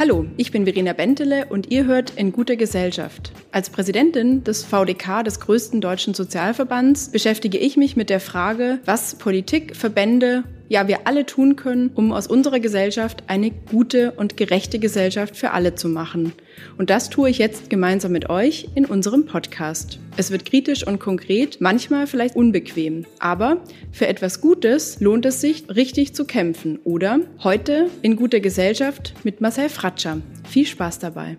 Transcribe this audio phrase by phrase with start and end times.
[0.00, 3.32] Hallo, ich bin Verena Bentele und ihr hört in guter Gesellschaft.
[3.52, 9.16] Als Präsidentin des VDK, des größten deutschen Sozialverbands, beschäftige ich mich mit der Frage, was
[9.16, 14.78] Politik, Verbände ja wir alle tun können, um aus unserer Gesellschaft eine gute und gerechte
[14.78, 16.32] Gesellschaft für alle zu machen.
[16.78, 19.98] Und das tue ich jetzt gemeinsam mit euch in unserem Podcast.
[20.16, 23.58] Es wird kritisch und konkret, manchmal vielleicht unbequem, aber
[23.90, 26.78] für etwas Gutes lohnt es sich, richtig zu kämpfen.
[26.84, 30.22] Oder heute in guter Gesellschaft mit Marcel Fratscher.
[30.48, 31.36] Viel Spaß dabei.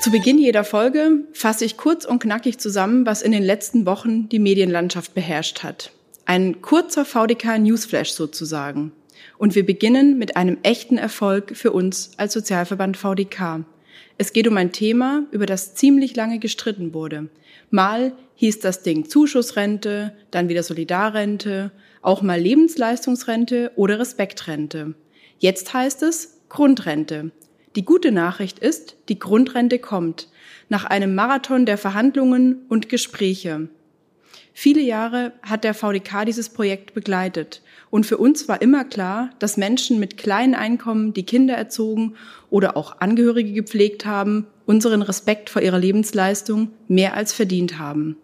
[0.00, 4.30] Zu Beginn jeder Folge fasse ich kurz und knackig zusammen, was in den letzten Wochen
[4.30, 5.92] die Medienlandschaft beherrscht hat.
[6.26, 8.92] Ein kurzer VDK Newsflash sozusagen.
[9.36, 13.64] Und wir beginnen mit einem echten Erfolg für uns als Sozialverband VDK.
[14.16, 17.28] Es geht um ein Thema, über das ziemlich lange gestritten wurde.
[17.70, 24.94] Mal hieß das Ding Zuschussrente, dann wieder Solidarrente, auch mal Lebensleistungsrente oder Respektrente.
[25.38, 27.32] Jetzt heißt es Grundrente.
[27.76, 30.28] Die gute Nachricht ist, die Grundrente kommt.
[30.68, 33.68] Nach einem Marathon der Verhandlungen und Gespräche.
[34.56, 37.60] Viele Jahre hat der VDK dieses Projekt begleitet.
[37.90, 42.14] Und für uns war immer klar, dass Menschen mit kleinen Einkommen, die Kinder erzogen
[42.50, 48.16] oder auch Angehörige gepflegt haben, unseren Respekt vor ihrer Lebensleistung mehr als verdient haben.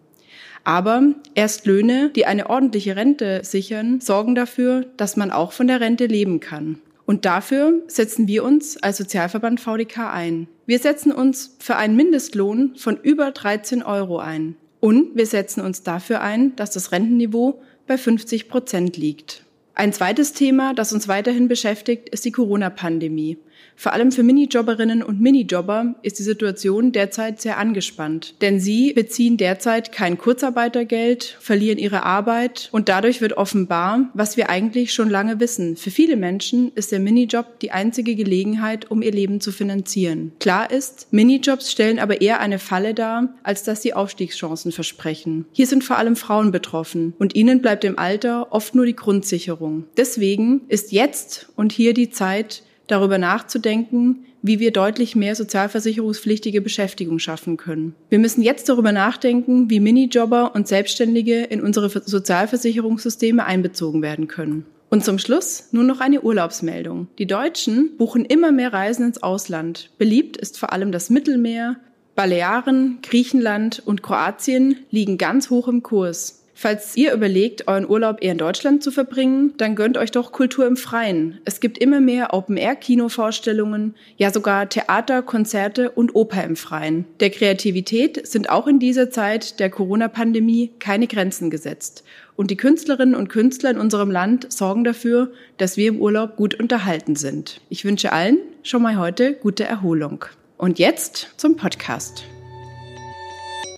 [0.63, 1.03] Aber
[1.35, 6.05] erst Löhne, die eine ordentliche Rente sichern, sorgen dafür, dass man auch von der Rente
[6.05, 6.79] leben kann.
[7.05, 10.47] Und dafür setzen wir uns als Sozialverband VDK ein.
[10.65, 14.55] Wir setzen uns für einen Mindestlohn von über 13 Euro ein.
[14.81, 19.45] Und wir setzen uns dafür ein, dass das Rentenniveau bei 50 Prozent liegt.
[19.75, 23.37] Ein zweites Thema, das uns weiterhin beschäftigt, ist die Corona-Pandemie.
[23.81, 29.37] Vor allem für Minijobberinnen und Minijobber ist die Situation derzeit sehr angespannt, denn sie beziehen
[29.37, 35.39] derzeit kein Kurzarbeitergeld, verlieren ihre Arbeit und dadurch wird offenbar, was wir eigentlich schon lange
[35.39, 35.77] wissen.
[35.77, 40.33] Für viele Menschen ist der Minijob die einzige Gelegenheit, um ihr Leben zu finanzieren.
[40.39, 45.45] Klar ist, Minijobs stellen aber eher eine Falle dar, als dass sie Aufstiegschancen versprechen.
[45.53, 49.85] Hier sind vor allem Frauen betroffen und ihnen bleibt im Alter oft nur die Grundsicherung.
[49.97, 57.19] Deswegen ist jetzt und hier die Zeit, darüber nachzudenken, wie wir deutlich mehr sozialversicherungspflichtige Beschäftigung
[57.19, 57.95] schaffen können.
[58.09, 64.65] Wir müssen jetzt darüber nachdenken, wie Minijobber und Selbstständige in unsere Sozialversicherungssysteme einbezogen werden können.
[64.89, 67.07] Und zum Schluss nur noch eine Urlaubsmeldung.
[67.17, 69.89] Die Deutschen buchen immer mehr Reisen ins Ausland.
[69.97, 71.77] Beliebt ist vor allem das Mittelmeer.
[72.15, 76.40] Balearen, Griechenland und Kroatien liegen ganz hoch im Kurs.
[76.61, 80.67] Falls ihr überlegt, euren Urlaub eher in Deutschland zu verbringen, dann gönnt euch doch Kultur
[80.67, 81.39] im Freien.
[81.43, 87.05] Es gibt immer mehr Open-Air-Kinovorstellungen, ja sogar Theater, Konzerte und Oper im Freien.
[87.19, 92.03] Der Kreativität sind auch in dieser Zeit der Corona-Pandemie keine Grenzen gesetzt.
[92.35, 96.53] Und die Künstlerinnen und Künstler in unserem Land sorgen dafür, dass wir im Urlaub gut
[96.53, 97.59] unterhalten sind.
[97.69, 100.25] Ich wünsche allen schon mal heute gute Erholung.
[100.59, 102.23] Und jetzt zum Podcast.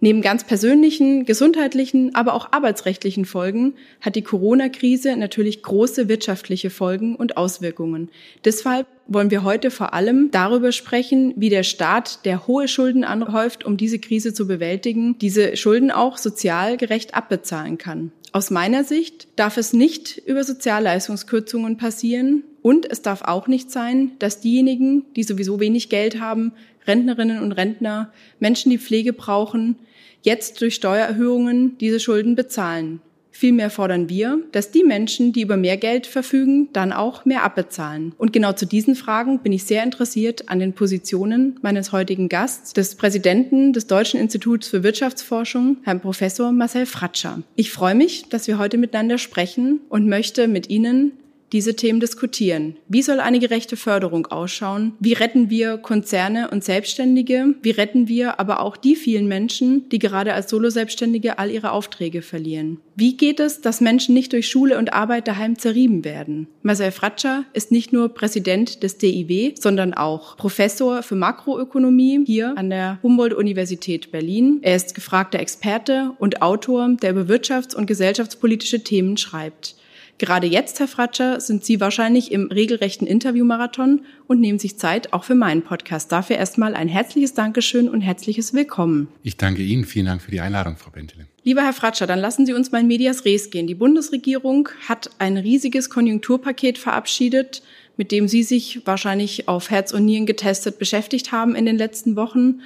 [0.04, 7.16] Neben ganz persönlichen, gesundheitlichen, aber auch arbeitsrechtlichen Folgen hat die Corona-Krise natürlich große wirtschaftliche Folgen
[7.16, 8.10] und Auswirkungen.
[8.44, 13.64] Deshalb wollen wir heute vor allem darüber sprechen, wie der Staat, der hohe Schulden anhäuft,
[13.64, 18.12] um diese Krise zu bewältigen, diese Schulden auch sozial gerecht abbezahlen kann.
[18.34, 24.12] Aus meiner Sicht darf es nicht über Sozialleistungskürzungen passieren und es darf auch nicht sein,
[24.20, 26.52] dass diejenigen, die sowieso wenig Geld haben,
[26.88, 29.78] Rentnerinnen und Rentner, Menschen, die Pflege brauchen,
[30.24, 33.00] jetzt durch Steuererhöhungen diese Schulden bezahlen.
[33.36, 38.14] Vielmehr fordern wir, dass die Menschen, die über mehr Geld verfügen, dann auch mehr abbezahlen.
[38.20, 42.74] Und genau zu diesen Fragen bin ich sehr interessiert an den Positionen meines heutigen Gasts,
[42.74, 47.42] des Präsidenten des Deutschen Instituts für Wirtschaftsforschung, Herrn Professor Marcel Fratscher.
[47.56, 51.14] Ich freue mich, dass wir heute miteinander sprechen und möchte mit Ihnen
[51.54, 52.76] diese Themen diskutieren.
[52.90, 54.94] Wie soll eine gerechte Förderung ausschauen?
[55.00, 57.56] Wie retten wir Konzerne und Selbstständige?
[57.62, 62.22] Wie retten wir aber auch die vielen Menschen, die gerade als Solo-Selbstständige all ihre Aufträge
[62.22, 62.80] verlieren?
[62.96, 66.48] Wie geht es, dass Menschen nicht durch Schule und Arbeit daheim zerrieben werden?
[66.62, 72.70] Marcel Fratscher ist nicht nur Präsident des DIW, sondern auch Professor für Makroökonomie hier an
[72.70, 74.60] der Humboldt-Universität Berlin.
[74.62, 79.76] Er ist gefragter Experte und Autor, der über wirtschafts- und gesellschaftspolitische Themen schreibt.
[80.24, 85.26] Gerade jetzt, Herr Fratscher, sind Sie wahrscheinlich im regelrechten Interviewmarathon und nehmen sich Zeit auch
[85.26, 86.14] für meinen Podcast.
[86.14, 89.10] Dafür erstmal ein herzliches Dankeschön und herzliches Willkommen.
[89.22, 89.84] Ich danke Ihnen.
[89.84, 91.28] Vielen Dank für die Einladung, Frau Bentele.
[91.44, 93.68] Lieber Herr Fratscher, dann lassen Sie uns mal in Medias Res gehen.
[93.68, 97.62] Die Bundesregierung hat ein riesiges Konjunkturpaket verabschiedet,
[97.98, 102.16] mit dem Sie sich wahrscheinlich auf Herz und Nieren getestet beschäftigt haben in den letzten
[102.16, 102.62] Wochen.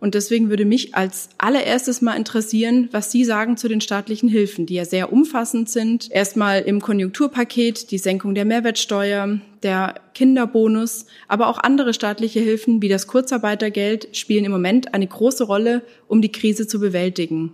[0.00, 4.64] Und deswegen würde mich als allererstes mal interessieren, was Sie sagen zu den staatlichen Hilfen,
[4.64, 6.10] die ja sehr umfassend sind.
[6.10, 12.88] Erstmal im Konjunkturpaket die Senkung der Mehrwertsteuer, der Kinderbonus, aber auch andere staatliche Hilfen wie
[12.88, 17.52] das Kurzarbeitergeld spielen im Moment eine große Rolle, um die Krise zu bewältigen.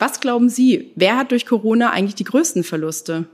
[0.00, 3.26] Was glauben Sie, wer hat durch Corona eigentlich die größten Verluste?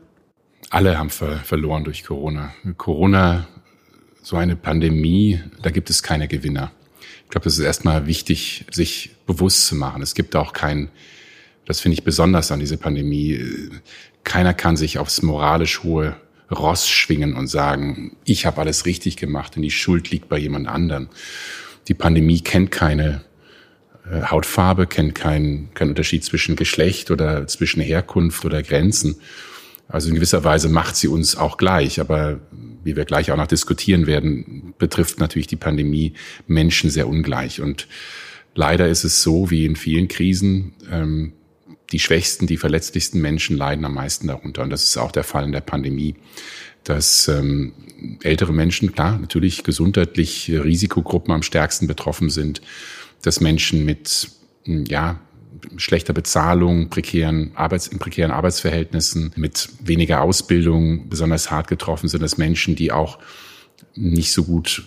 [0.68, 2.52] Alle haben ver verloren durch Corona.
[2.76, 3.48] Corona,
[4.22, 6.72] so eine Pandemie, da gibt es keine Gewinner.
[7.30, 10.02] Ich glaube, das ist erstmal wichtig, sich bewusst zu machen.
[10.02, 10.88] Es gibt auch kein,
[11.64, 13.70] das finde ich besonders an dieser Pandemie,
[14.24, 16.16] keiner kann sich aufs moralisch hohe
[16.50, 20.66] Ross schwingen und sagen, ich habe alles richtig gemacht und die Schuld liegt bei jemand
[20.66, 21.08] anderen.
[21.86, 23.22] Die Pandemie kennt keine
[24.10, 29.20] äh, Hautfarbe, kennt keinen keinen Unterschied zwischen Geschlecht oder zwischen Herkunft oder Grenzen.
[29.90, 32.40] Also in gewisser Weise macht sie uns auch gleich, aber
[32.84, 36.14] wie wir gleich auch noch diskutieren werden, betrifft natürlich die Pandemie
[36.46, 37.60] Menschen sehr ungleich.
[37.60, 37.88] Und
[38.54, 41.32] leider ist es so, wie in vielen Krisen, ähm,
[41.92, 44.62] die schwächsten, die verletzlichsten Menschen leiden am meisten darunter.
[44.62, 46.14] Und das ist auch der Fall in der Pandemie,
[46.84, 47.72] dass ähm,
[48.22, 52.62] ältere Menschen, klar, natürlich gesundheitlich Risikogruppen am stärksten betroffen sind,
[53.22, 54.30] dass Menschen mit,
[54.64, 55.20] ja,
[55.76, 62.38] schlechter Bezahlung, prekären Arbeits, in prekären Arbeitsverhältnissen, mit weniger Ausbildung besonders hart getroffen sind als
[62.38, 63.18] Menschen, die auch
[63.94, 64.84] nicht so gut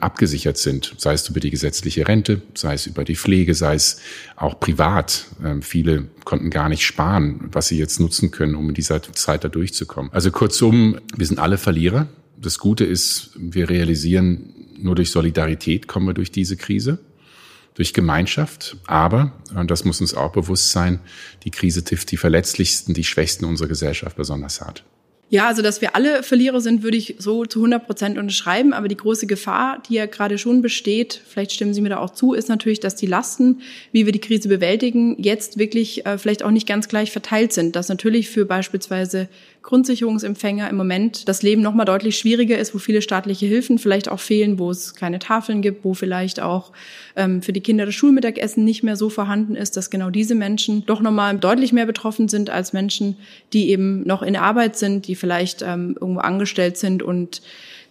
[0.00, 3.98] abgesichert sind, sei es über die gesetzliche Rente, sei es über die Pflege, sei es
[4.36, 5.26] auch privat.
[5.44, 9.44] Ähm, viele konnten gar nicht sparen, was sie jetzt nutzen können, um in dieser Zeit
[9.44, 10.12] da durchzukommen.
[10.12, 12.08] Also kurzum, wir sind alle Verlierer.
[12.36, 16.98] Das Gute ist, wir realisieren, nur durch Solidarität kommen wir durch diese Krise
[17.74, 18.76] durch Gemeinschaft.
[18.86, 21.00] Aber, und das muss uns auch bewusst sein,
[21.44, 24.84] die Krise trifft die Verletzlichsten, die Schwächsten unserer Gesellschaft besonders hart.
[25.32, 28.74] Ja, also dass wir alle Verlierer sind, würde ich so zu 100 Prozent unterschreiben.
[28.74, 32.10] Aber die große Gefahr, die ja gerade schon besteht, vielleicht stimmen Sie mir da auch
[32.10, 36.42] zu, ist natürlich, dass die Lasten, wie wir die Krise bewältigen, jetzt wirklich äh, vielleicht
[36.42, 37.76] auch nicht ganz gleich verteilt sind.
[37.76, 39.26] Dass natürlich für beispielsweise
[39.62, 44.08] Grundsicherungsempfänger im Moment das Leben noch mal deutlich schwieriger ist, wo viele staatliche Hilfen vielleicht
[44.08, 46.72] auch fehlen, wo es keine Tafeln gibt, wo vielleicht auch
[47.16, 50.84] ähm, für die Kinder das Schulmittagessen nicht mehr so vorhanden ist, dass genau diese Menschen
[50.86, 53.16] doch noch mal deutlich mehr betroffen sind als Menschen,
[53.52, 57.42] die eben noch in Arbeit sind, die vielleicht ähm, irgendwo angestellt sind und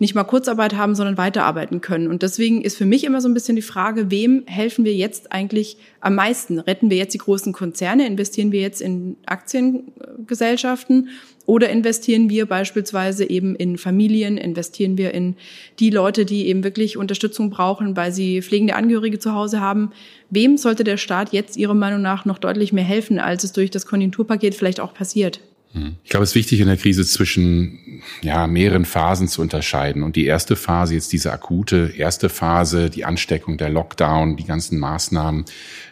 [0.01, 2.07] nicht mal Kurzarbeit haben, sondern weiterarbeiten können.
[2.07, 5.31] Und deswegen ist für mich immer so ein bisschen die Frage, wem helfen wir jetzt
[5.31, 6.57] eigentlich am meisten?
[6.57, 8.07] Retten wir jetzt die großen Konzerne?
[8.07, 11.09] Investieren wir jetzt in Aktiengesellschaften?
[11.45, 15.35] Oder investieren wir beispielsweise eben in Familien, investieren wir in
[15.77, 19.91] die Leute, die eben wirklich Unterstützung brauchen, weil sie pflegende Angehörige zu Hause haben?
[20.31, 23.69] Wem sollte der Staat jetzt Ihrer Meinung nach noch deutlich mehr helfen, als es durch
[23.69, 25.41] das Konjunkturpaket vielleicht auch passiert?
[25.73, 25.95] Hm.
[26.03, 30.03] Ich glaube, es ist wichtig in der Krise zwischen ja, mehreren Phasen zu unterscheiden.
[30.03, 34.79] Und die erste Phase, jetzt diese akute erste Phase, die Ansteckung, der Lockdown, die ganzen
[34.79, 35.45] Maßnahmen,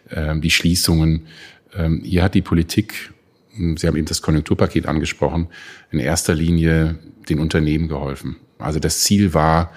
[0.09, 1.27] äh, die Schließungen,
[1.75, 3.11] ähm, hier hat die Politik
[3.75, 5.47] Sie haben eben das Konjunkturpaket angesprochen,
[5.91, 6.97] in erster Linie
[7.27, 8.37] den Unternehmen geholfen.
[8.57, 9.73] Also das Ziel war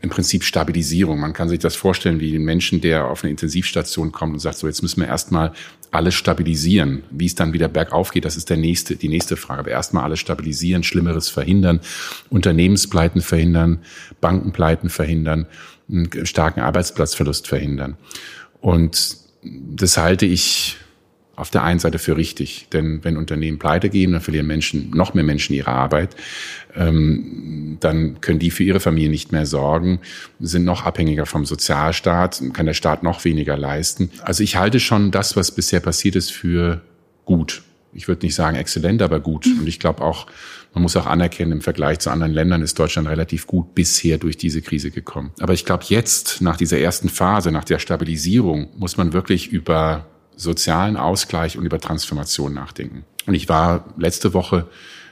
[0.00, 1.18] im Prinzip Stabilisierung.
[1.18, 4.58] Man kann sich das vorstellen wie ein Menschen, der auf eine Intensivstation kommt und sagt,
[4.58, 5.52] so jetzt müssen wir erstmal
[5.90, 7.02] alles stabilisieren.
[7.10, 9.60] Wie es dann wieder bergauf geht, das ist der nächste, die nächste Frage.
[9.60, 11.80] Aber erstmal alles stabilisieren, Schlimmeres verhindern,
[12.30, 13.80] Unternehmenspleiten verhindern,
[14.20, 15.46] Bankenpleiten verhindern,
[15.90, 17.96] einen starken Arbeitsplatzverlust verhindern.
[18.60, 20.76] Und das halte ich
[21.38, 22.68] auf der einen Seite für richtig.
[22.72, 26.16] Denn wenn Unternehmen pleite gehen, dann verlieren Menschen, noch mehr Menschen ihre Arbeit.
[26.74, 30.00] Ähm, dann können die für ihre Familie nicht mehr sorgen,
[30.40, 34.10] sind noch abhängiger vom Sozialstaat, kann der Staat noch weniger leisten.
[34.22, 36.82] Also ich halte schon das, was bisher passiert ist, für
[37.24, 37.62] gut.
[37.92, 39.46] Ich würde nicht sagen exzellent, aber gut.
[39.46, 39.60] Mhm.
[39.60, 40.26] Und ich glaube auch,
[40.74, 44.36] man muss auch anerkennen, im Vergleich zu anderen Ländern ist Deutschland relativ gut bisher durch
[44.36, 45.30] diese Krise gekommen.
[45.40, 50.06] Aber ich glaube, jetzt, nach dieser ersten Phase, nach der Stabilisierung, muss man wirklich über
[50.38, 53.04] sozialen Ausgleich und über Transformation nachdenken.
[53.26, 54.68] Und ich war letzte Woche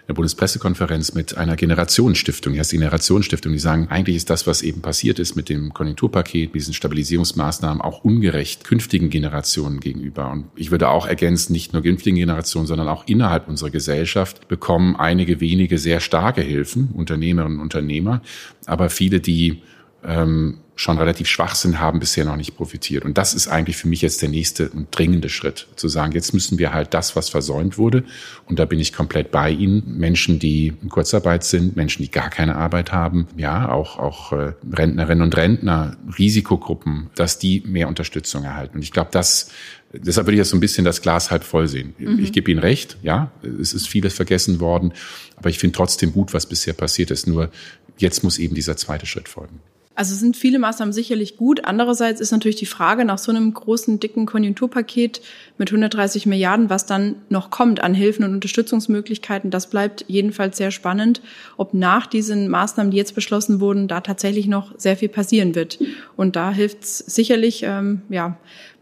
[0.07, 4.47] in der Bundespressekonferenz mit einer Generationenstiftung, die heißt die Generationenstiftung, die sagen, eigentlich ist das,
[4.47, 10.31] was eben passiert ist mit dem Konjunkturpaket, mit diesen Stabilisierungsmaßnahmen auch ungerecht künftigen Generationen gegenüber.
[10.31, 14.95] Und ich würde auch ergänzen, nicht nur künftigen Generationen, sondern auch innerhalb unserer Gesellschaft bekommen
[14.95, 18.23] einige wenige sehr starke Hilfen, Unternehmerinnen und Unternehmer,
[18.65, 19.63] aber viele, die
[20.05, 23.05] ähm, schon relativ schwach sind, haben bisher noch nicht profitiert.
[23.05, 26.35] Und das ist eigentlich für mich jetzt der nächste und dringende Schritt, zu sagen, jetzt
[26.35, 28.05] müssen wir halt das, was versäumt wurde,
[28.45, 32.29] und da bin ich komplett bei Ihnen, Menschen, die in Kurzarbeit sind, Menschen, die gar
[32.29, 38.45] keine Arbeit haben, ja, auch, auch äh, Rentnerinnen und Rentner, Risikogruppen, dass die mehr Unterstützung
[38.45, 38.77] erhalten.
[38.77, 39.51] Und ich glaube, das
[39.93, 41.95] Deshalb würde ich jetzt so ein bisschen das Glas halb voll sehen.
[41.97, 42.19] Mhm.
[42.19, 43.31] Ich gebe Ihnen recht, ja,
[43.61, 44.93] es ist vieles vergessen worden,
[45.37, 47.27] aber ich finde trotzdem gut, was bisher passiert ist.
[47.27, 47.51] Nur
[47.97, 49.61] jetzt muss eben dieser zweite Schritt folgen.
[49.97, 51.65] Also sind viele Maßnahmen sicherlich gut.
[51.65, 55.23] Andererseits ist natürlich die Frage nach so einem großen, dicken Konjunkturpaket
[55.57, 59.51] mit 130 Milliarden, was dann noch kommt an Hilfen und Unterstützungsmöglichkeiten.
[59.51, 61.23] Das bleibt jedenfalls sehr spannend,
[61.57, 65.79] ob nach diesen Maßnahmen, die jetzt beschlossen wurden, da tatsächlich noch sehr viel passieren wird.
[66.15, 68.37] Und da hilft es sicherlich, ähm, ja,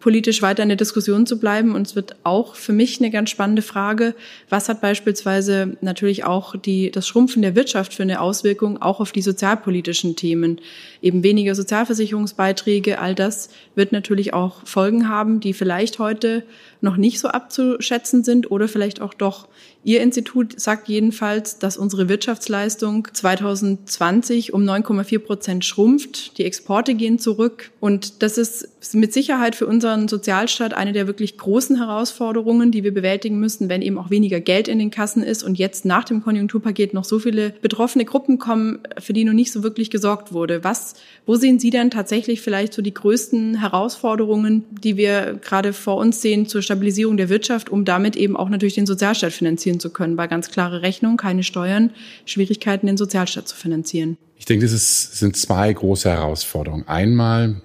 [0.05, 1.75] politisch weiter in der Diskussion zu bleiben.
[1.75, 4.15] Und es wird auch für mich eine ganz spannende Frage,
[4.51, 9.13] was hat beispielsweise natürlich auch die, das Schrumpfen der Wirtschaft für eine Auswirkung auch auf
[9.13, 10.61] die sozialpolitischen Themen.
[11.01, 16.43] Eben weniger Sozialversicherungsbeiträge, all das wird natürlich auch Folgen haben, die vielleicht heute
[16.83, 19.49] noch nicht so abzuschätzen sind oder vielleicht auch doch.
[19.87, 26.39] Ihr Institut sagt jedenfalls, dass unsere Wirtschaftsleistung 2020 um 9,4 Prozent schrumpft.
[26.39, 27.71] Die Exporte gehen zurück.
[27.81, 32.95] Und das ist mit Sicherheit für unseren Sozialstaat eine der wirklich großen Herausforderungen, die wir
[32.95, 36.23] bewältigen müssen, wenn eben auch weniger Geld in den Kassen ist und jetzt nach dem
[36.23, 40.65] Konjunkturpaket noch so viele betroffene Gruppen kommen, für die noch nicht so wirklich gesorgt wurde.
[40.65, 40.95] Was,
[41.27, 46.23] wo sehen Sie denn tatsächlich vielleicht so die größten Herausforderungen, die wir gerade vor uns
[46.23, 50.17] sehen zur Stabilisierung der Wirtschaft, um damit eben auch natürlich den Sozialstaat finanzieren zu können,
[50.17, 51.91] weil ganz klare Rechnung, keine Steuern,
[52.27, 54.17] Schwierigkeiten, den Sozialstaat zu finanzieren.
[54.37, 56.87] Ich denke, das sind zwei große Herausforderungen.
[56.89, 57.63] Einmal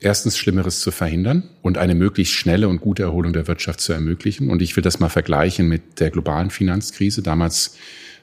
[0.00, 4.50] erstens Schlimmeres zu verhindern und eine möglichst schnelle und gute Erholung der Wirtschaft zu ermöglichen.
[4.50, 7.22] Und ich will das mal vergleichen mit der globalen Finanzkrise.
[7.22, 7.76] Damals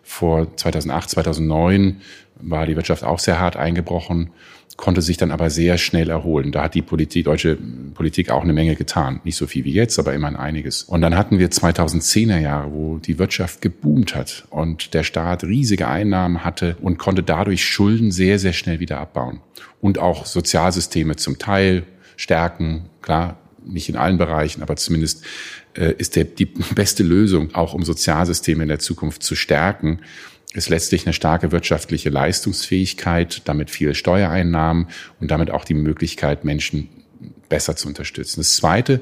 [0.03, 2.01] vor 2008, 2009
[2.41, 4.31] war die Wirtschaft auch sehr hart eingebrochen
[4.77, 6.51] konnte sich dann aber sehr schnell erholen.
[6.51, 7.57] Da hat die Politik, deutsche
[7.93, 9.21] Politik auch eine Menge getan.
[9.23, 10.83] Nicht so viel wie jetzt, aber immerhin einiges.
[10.83, 15.87] Und dann hatten wir 2010er Jahre, wo die Wirtschaft geboomt hat und der Staat riesige
[15.87, 19.39] Einnahmen hatte und konnte dadurch Schulden sehr, sehr schnell wieder abbauen.
[19.79, 21.83] Und auch Sozialsysteme zum Teil
[22.17, 22.89] stärken.
[23.01, 25.23] Klar, nicht in allen Bereichen, aber zumindest
[25.73, 29.99] äh, ist der, die beste Lösung, auch um Sozialsysteme in der Zukunft zu stärken,
[30.55, 34.87] ist letztlich eine starke wirtschaftliche Leistungsfähigkeit, damit viele Steuereinnahmen
[35.19, 36.89] und damit auch die Möglichkeit, Menschen
[37.49, 38.39] besser zu unterstützen.
[38.39, 39.01] Das Zweite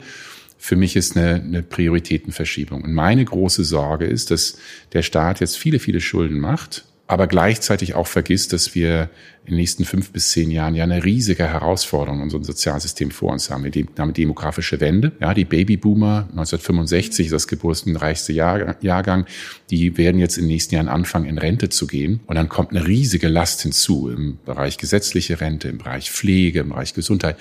[0.58, 2.84] für mich ist eine, eine Prioritätenverschiebung.
[2.84, 4.58] Und meine große Sorge ist, dass
[4.94, 9.10] der Staat jetzt viele, viele Schulden macht aber gleichzeitig auch vergisst, dass wir
[9.44, 13.34] in den nächsten fünf bis zehn Jahren ja eine riesige Herausforderung in unserem Sozialsystem vor
[13.34, 13.66] uns haben.
[13.66, 15.12] Wir haben demografische Wende.
[15.20, 19.26] Ja, die Babyboomer 1965, das geburtenreichste Jahr, Jahrgang,
[19.70, 22.22] die werden jetzt in den nächsten Jahren anfangen, in Rente zu gehen.
[22.26, 26.70] Und dann kommt eine riesige Last hinzu im Bereich gesetzliche Rente, im Bereich Pflege, im
[26.70, 27.36] Bereich Gesundheit.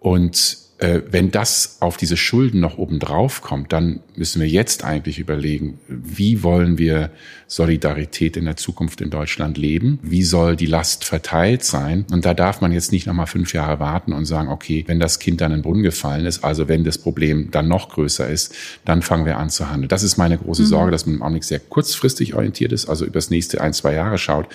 [0.00, 5.78] Und wenn das auf diese Schulden noch obendrauf kommt, dann müssen wir jetzt eigentlich überlegen,
[5.86, 7.10] wie wollen wir
[7.46, 10.00] Solidarität in der Zukunft in Deutschland leben?
[10.02, 12.04] Wie soll die Last verteilt sein?
[12.10, 15.20] Und da darf man jetzt nicht nochmal fünf Jahre warten und sagen, okay, wenn das
[15.20, 18.54] Kind dann in den Brunnen gefallen ist, also wenn das Problem dann noch größer ist,
[18.84, 19.88] dann fangen wir an zu handeln.
[19.88, 20.66] Das ist meine große mhm.
[20.66, 24.18] Sorge, dass man im Augenblick sehr kurzfristig orientiert ist, also übers nächste ein, zwei Jahre
[24.18, 24.48] schaut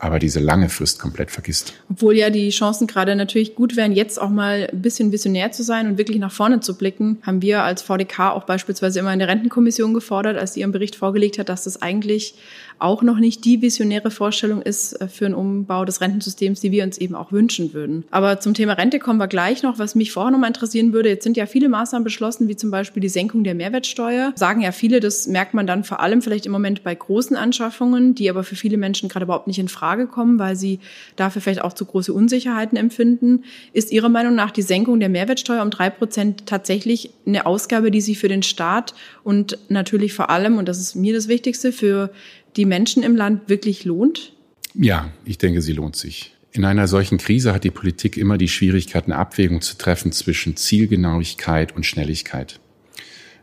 [0.00, 1.74] aber diese lange Frist komplett vergisst.
[1.90, 5.62] Obwohl ja die Chancen gerade natürlich gut wären, jetzt auch mal ein bisschen visionär zu
[5.62, 9.18] sein und wirklich nach vorne zu blicken, haben wir als VDK auch beispielsweise immer in
[9.18, 12.34] der Rentenkommission gefordert, als sie ihren Bericht vorgelegt hat, dass das eigentlich
[12.80, 16.84] auch noch nicht die visionäre Vorstellung ist äh, für einen Umbau des Rentensystems, die wir
[16.84, 18.04] uns eben auch wünschen würden.
[18.10, 19.78] Aber zum Thema Rente kommen wir gleich noch.
[19.78, 22.70] Was mich vorher noch mal interessieren würde, jetzt sind ja viele Maßnahmen beschlossen, wie zum
[22.70, 24.32] Beispiel die Senkung der Mehrwertsteuer.
[24.36, 28.14] Sagen ja viele, das merkt man dann vor allem vielleicht im Moment bei großen Anschaffungen,
[28.14, 30.80] die aber für viele Menschen gerade überhaupt nicht in Frage kommen, weil sie
[31.16, 33.44] dafür vielleicht auch zu große Unsicherheiten empfinden.
[33.72, 38.00] Ist Ihrer Meinung nach die Senkung der Mehrwertsteuer um drei Prozent tatsächlich eine Ausgabe, die
[38.00, 42.10] sich für den Staat und natürlich vor allem, und das ist mir das Wichtigste, für
[42.56, 44.32] die Menschen im Land wirklich lohnt?
[44.74, 46.34] Ja, ich denke, sie lohnt sich.
[46.52, 50.56] In einer solchen Krise hat die Politik immer die Schwierigkeit, eine Abwägung zu treffen zwischen
[50.56, 52.58] Zielgenauigkeit und Schnelligkeit.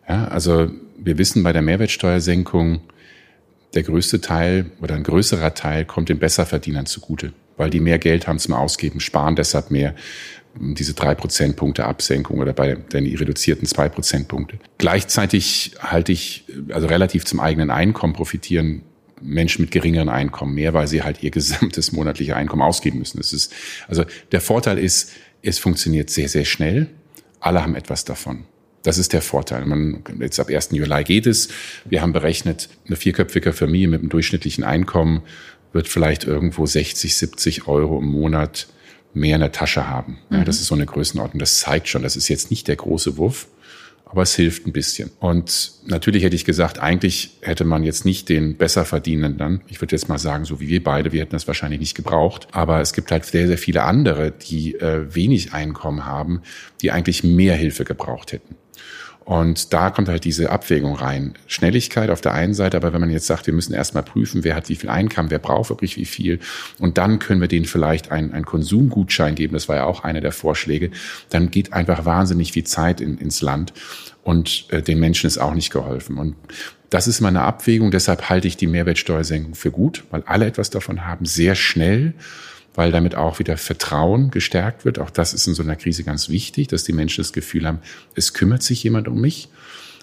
[0.07, 2.81] Ja, also wir wissen bei der Mehrwertsteuersenkung,
[3.73, 8.27] der größte Teil oder ein größerer Teil kommt den Besserverdienern zugute, weil die mehr Geld
[8.27, 9.95] haben zum Ausgeben, sparen deshalb mehr
[10.59, 14.57] diese drei Prozentpunkte Absenkung oder bei den reduzierten zwei Prozentpunkte.
[14.77, 18.81] Gleichzeitig halte ich, also relativ zum eigenen Einkommen profitieren
[19.21, 23.17] Menschen mit geringeren Einkommen mehr, weil sie halt ihr gesamtes monatliche Einkommen ausgeben müssen.
[23.17, 23.53] Das ist,
[23.88, 26.88] also der Vorteil ist, es funktioniert sehr, sehr schnell.
[27.39, 28.45] Alle haben etwas davon.
[28.83, 29.65] Das ist der Vorteil.
[29.65, 30.69] Man, jetzt ab 1.
[30.71, 31.50] Juli geht es.
[31.86, 35.24] Wir haben berechnet, eine vierköpfige Familie mit einem durchschnittlichen Einkommen
[35.74, 38.67] wird vielleicht irgendwo 60, 70 Euro im Monat
[39.13, 40.19] mehr in der Tasche haben.
[40.29, 40.62] Ja, das mhm.
[40.62, 41.39] ist so eine Größenordnung.
[41.39, 43.47] Das zeigt schon, das ist jetzt nicht der große Wurf
[44.09, 45.11] aber es hilft ein bisschen.
[45.19, 50.09] Und natürlich hätte ich gesagt, eigentlich hätte man jetzt nicht den Besserverdienenden, ich würde jetzt
[50.09, 53.11] mal sagen, so wie wir beide, wir hätten das wahrscheinlich nicht gebraucht, aber es gibt
[53.11, 56.41] halt sehr, sehr viele andere, die äh, wenig Einkommen haben,
[56.81, 58.55] die eigentlich mehr Hilfe gebraucht hätten.
[59.27, 61.34] Und da kommt halt diese Abwägung rein.
[61.48, 64.55] Schnelligkeit auf der einen Seite, aber wenn man jetzt sagt, wir müssen erstmal prüfen, wer
[64.55, 66.39] hat wie viel Einkommen, wer braucht wirklich wie viel,
[66.79, 70.22] und dann können wir denen vielleicht einen, einen Konsumgutschein geben, das war ja auch einer
[70.22, 70.91] der Vorschläge,
[71.29, 73.74] dann geht einfach wahnsinnig viel Zeit in, ins Land
[74.24, 76.17] und äh, den Menschen ist auch nicht geholfen.
[76.19, 76.38] Und
[76.89, 81.05] das ist meine Abwägung, deshalb halte ich die Mehrwertsteuersenkung für gut, weil alle etwas davon
[81.05, 82.13] haben, sehr schnell
[82.77, 85.00] weil damit auch wieder Vertrauen gestärkt wird.
[85.00, 87.79] Auch das ist in so einer Krise ganz wichtig, dass die Menschen das Gefühl haben,
[88.13, 89.50] es kümmert sich jemand um mich.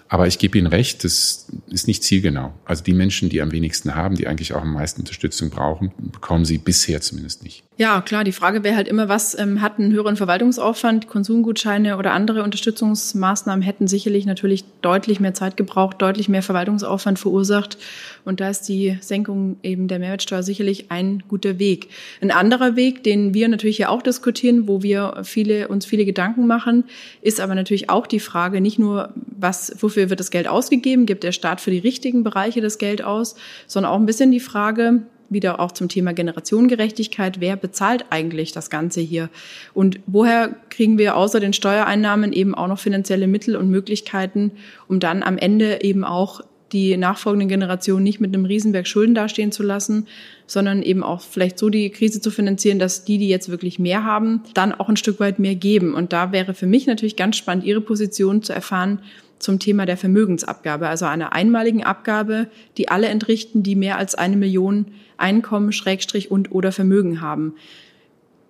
[0.09, 2.53] Aber ich gebe Ihnen recht, das ist nicht zielgenau.
[2.65, 6.43] Also die Menschen, die am wenigsten haben, die eigentlich auch am meisten Unterstützung brauchen, bekommen
[6.43, 7.63] sie bisher zumindest nicht.
[7.77, 11.09] Ja, klar, die Frage wäre halt immer, was ähm, hat einen höheren Verwaltungsaufwand?
[11.09, 17.77] Konsumgutscheine oder andere Unterstützungsmaßnahmen hätten sicherlich natürlich deutlich mehr Zeit gebraucht, deutlich mehr Verwaltungsaufwand verursacht.
[18.23, 21.89] Und da ist die Senkung eben der Mehrwertsteuer sicherlich ein guter Weg.
[22.21, 26.47] Ein anderer Weg, den wir natürlich ja auch diskutieren, wo wir viele, uns viele Gedanken
[26.47, 26.85] machen,
[27.21, 31.05] ist aber natürlich auch die Frage, nicht nur, was, wofür wird das Geld ausgegeben?
[31.05, 33.35] Gibt der Staat für die richtigen Bereiche das Geld aus?
[33.67, 37.39] Sondern auch ein bisschen die Frage, wieder auch zum Thema Generationengerechtigkeit.
[37.39, 39.29] Wer bezahlt eigentlich das Ganze hier?
[39.73, 44.51] Und woher kriegen wir außer den Steuereinnahmen eben auch noch finanzielle Mittel und Möglichkeiten,
[44.87, 46.41] um dann am Ende eben auch
[46.71, 50.07] die nachfolgenden Generationen nicht mit einem Riesenberg Schulden dastehen zu lassen,
[50.47, 54.03] sondern eben auch vielleicht so die Krise zu finanzieren, dass die, die jetzt wirklich mehr
[54.03, 55.93] haben, dann auch ein Stück weit mehr geben.
[55.93, 58.99] Und da wäre für mich natürlich ganz spannend, Ihre Position zu erfahren,
[59.39, 64.37] zum Thema der Vermögensabgabe, also einer einmaligen Abgabe, die alle entrichten, die mehr als eine
[64.37, 64.87] Million
[65.17, 67.55] Einkommen, Schrägstrich und oder Vermögen haben.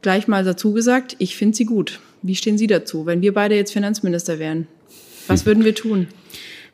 [0.01, 1.99] Gleich mal dazu gesagt, ich finde sie gut.
[2.21, 4.67] Wie stehen Sie dazu, wenn wir beide jetzt Finanzminister wären?
[5.27, 6.07] Was würden wir tun?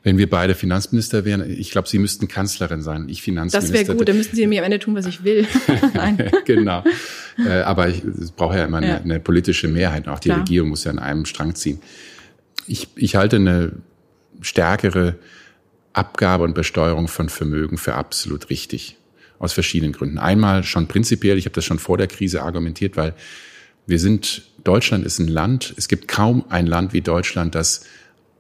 [0.04, 3.78] Wenn wir beide Finanzminister wären, ich glaube, Sie müssten Kanzlerin sein, ich Finanzminister.
[3.78, 5.46] Das wäre gut, dann müssten Sie mir am Ende tun, was ich will.
[6.46, 6.84] genau.
[7.38, 8.98] Äh, aber ich, es braucht ja immer eine, ja.
[8.98, 10.08] eine politische Mehrheit.
[10.08, 10.40] Auch die Klar.
[10.40, 11.80] Regierung muss ja an einem Strang ziehen.
[12.66, 13.74] Ich, ich halte eine
[14.42, 15.16] stärkere
[15.94, 18.98] Abgabe und Besteuerung von Vermögen für absolut richtig.
[19.40, 20.20] Aus verschiedenen Gründen.
[20.20, 23.16] Einmal schon prinzipiell, ich habe das schon vor der Krise argumentiert, weil
[23.88, 27.86] wir sind, Deutschland ist ein Land, es gibt kaum ein Land wie Deutschland, das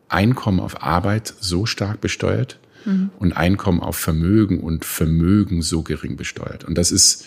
[0.10, 3.10] Einkommen auf Arbeit so stark besteuert mhm.
[3.18, 6.66] und Einkommen auf Vermögen und Vermögen so gering besteuert.
[6.66, 7.26] Und das ist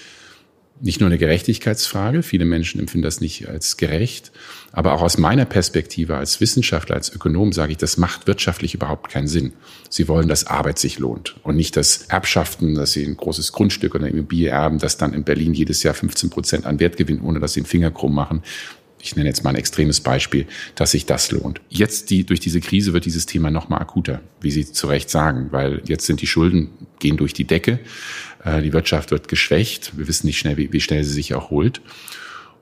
[0.81, 4.33] nicht nur eine Gerechtigkeitsfrage, viele Menschen empfinden das nicht als gerecht,
[4.73, 9.11] aber auch aus meiner Perspektive als Wissenschaftler, als Ökonom sage ich, das macht wirtschaftlich überhaupt
[9.11, 9.53] keinen Sinn.
[9.89, 13.95] Sie wollen, dass Arbeit sich lohnt und nicht das Erbschaften, dass sie ein großes Grundstück
[13.95, 17.39] oder Immobilie erben, das dann in Berlin jedes Jahr 15 Prozent an Wert gewinnt, ohne
[17.39, 18.43] dass sie den Finger krumm machen
[19.05, 21.61] ich nenne jetzt mal ein extremes Beispiel, dass sich das lohnt.
[21.69, 25.11] Jetzt die, durch diese Krise wird dieses Thema noch mal akuter, wie Sie zu Recht
[25.11, 27.81] sagen, weil jetzt sind die Schulden gehen durch die Decke.
[28.45, 29.97] Äh, die Wirtschaft wird geschwächt.
[29.97, 31.81] Wir wissen nicht schnell, wie, schnell sie sich erholt.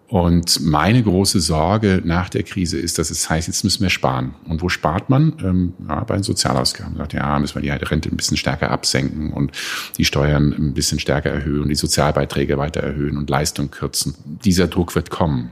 [0.08, 4.34] Und meine große Sorge nach der Krise ist, dass es heißt, jetzt müssen wir sparen.
[4.46, 5.32] Und wo spart man?
[5.42, 6.92] Ähm, ja, bei den Sozialausgaben.
[6.92, 9.52] Man sagt, ja, müssen wir die Rente ein bisschen stärker absenken und
[9.96, 14.14] die Steuern ein bisschen stärker erhöhen, die Sozialbeiträge weiter erhöhen und Leistung kürzen.
[14.44, 15.50] Dieser Druck wird kommen.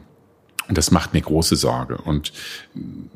[0.69, 1.97] Und das macht mir große Sorge.
[1.97, 2.33] Und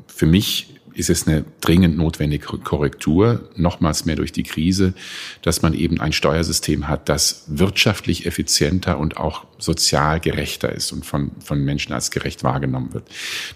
[0.07, 4.93] für mich ist es eine dringend notwendige Korrektur, nochmals mehr durch die Krise,
[5.41, 11.05] dass man eben ein Steuersystem hat, das wirtschaftlich effizienter und auch sozial gerechter ist und
[11.05, 13.03] von, von Menschen als gerecht wahrgenommen wird.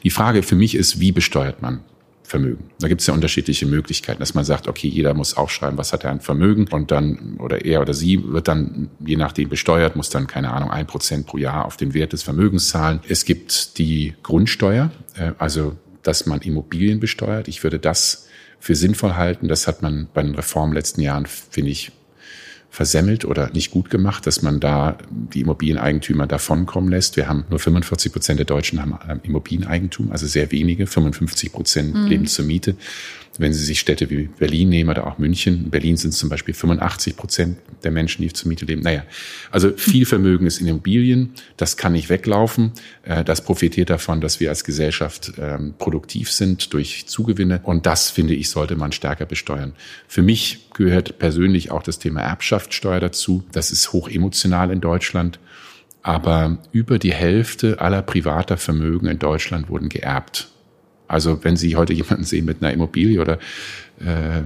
[0.03, 1.81] Die Frage für mich ist, wie besteuert man?
[2.29, 2.69] Vermögen.
[2.79, 6.03] Da gibt es ja unterschiedliche Möglichkeiten, dass man sagt, okay, jeder muss aufschreiben, was hat
[6.03, 10.11] er an Vermögen und dann, oder er oder sie wird dann je nachdem besteuert, muss
[10.11, 12.99] dann, keine Ahnung, ein Prozent pro Jahr auf den Wert des Vermögens zahlen.
[13.09, 15.75] Es gibt die Grundsteuer, äh, also
[16.09, 17.47] dass man Immobilien besteuert.
[17.47, 18.27] Ich würde das
[18.59, 19.47] für sinnvoll halten.
[19.47, 21.91] Das hat man bei den Reformen letzten Jahren, finde ich,
[22.71, 27.15] versemmelt oder nicht gut gemacht, dass man da die Immobilieneigentümer davonkommen lässt.
[27.15, 30.87] Wir haben nur 45 Prozent der Deutschen haben ähm, Immobilieneigentum, also sehr wenige.
[30.87, 32.07] 55 Prozent mhm.
[32.07, 32.75] leben zur Miete.
[33.39, 36.27] Wenn Sie sich Städte wie Berlin nehmen oder auch München, in Berlin sind es zum
[36.27, 38.81] Beispiel 85 Prozent der Menschen, die zur Miete leben.
[38.81, 39.03] Naja,
[39.49, 42.73] also viel Vermögen ist in Immobilien, das kann nicht weglaufen.
[43.03, 47.61] Äh, das profitiert davon, dass wir als Gesellschaft ähm, produktiv sind durch Zugewinne.
[47.63, 49.71] Und das, finde ich, sollte man stärker besteuern.
[50.09, 53.45] Für mich gehört persönlich auch das Thema Erbschaftssteuer dazu.
[53.53, 55.39] Das ist hoch emotional in Deutschland.
[56.01, 60.49] Aber über die Hälfte aller privater Vermögen in Deutschland wurden geerbt.
[61.09, 63.39] Also wenn Sie heute jemanden sehen mit einer Immobilie oder
[63.99, 64.43] äh,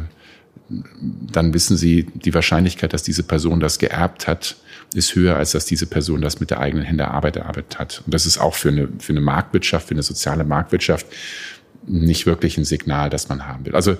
[0.69, 4.55] dann wissen Sie, die Wahrscheinlichkeit, dass diese Person das geerbt hat,
[4.95, 8.01] ist höher, als dass diese Person das mit der eigenen Hände Arbeit erarbeitet hat.
[8.05, 11.05] Und das ist auch für eine, für eine Marktwirtschaft, für eine soziale Marktwirtschaft
[11.85, 13.75] nicht wirklich ein Signal, das man haben will.
[13.75, 13.97] Also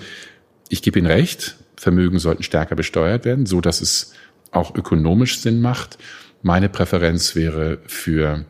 [0.70, 4.14] ich gebe Ihnen recht, Vermögen sollten stärker besteuert werden, so dass es
[4.52, 5.98] auch ökonomisch Sinn macht.
[6.42, 8.46] Meine Präferenz wäre für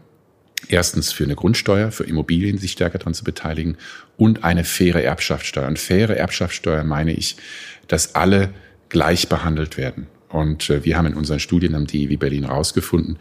[0.68, 3.78] Erstens für eine Grundsteuer, für Immobilien sich stärker daran zu beteiligen
[4.18, 5.68] und eine faire Erbschaftssteuer.
[5.68, 7.36] Und faire Erbschaftssteuer meine ich,
[7.88, 8.54] dass alle
[8.90, 10.08] gleich behandelt werden.
[10.30, 13.18] Und äh, wir haben in unseren Studien am DIW Berlin herausgefunden,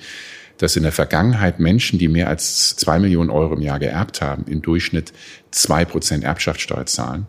[0.59, 4.45] dass in der Vergangenheit Menschen, die mehr als zwei Millionen Euro im Jahr geerbt haben,
[4.47, 5.13] im Durchschnitt
[5.51, 7.27] zwei Prozent Erbschaftssteuer zahlen.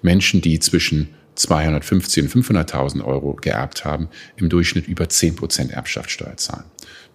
[0.00, 6.36] Menschen, die zwischen 250 und 500.000 Euro geerbt haben, im Durchschnitt über 10 Prozent Erbschaftssteuer
[6.36, 6.64] zahlen.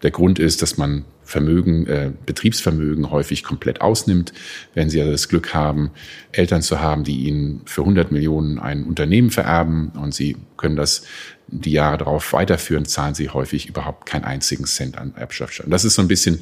[0.04, 4.33] Der Grund ist, dass man Vermögen, äh, Betriebsvermögen häufig komplett ausnimmt.
[4.73, 5.91] Wenn Sie also das Glück haben,
[6.31, 11.03] Eltern zu haben, die Ihnen für 100 Millionen ein Unternehmen vererben und Sie können das
[11.47, 15.69] die Jahre darauf weiterführen, zahlen Sie häufig überhaupt keinen einzigen Cent an Erbschaftssteuer.
[15.69, 16.41] Das ist so ein bisschen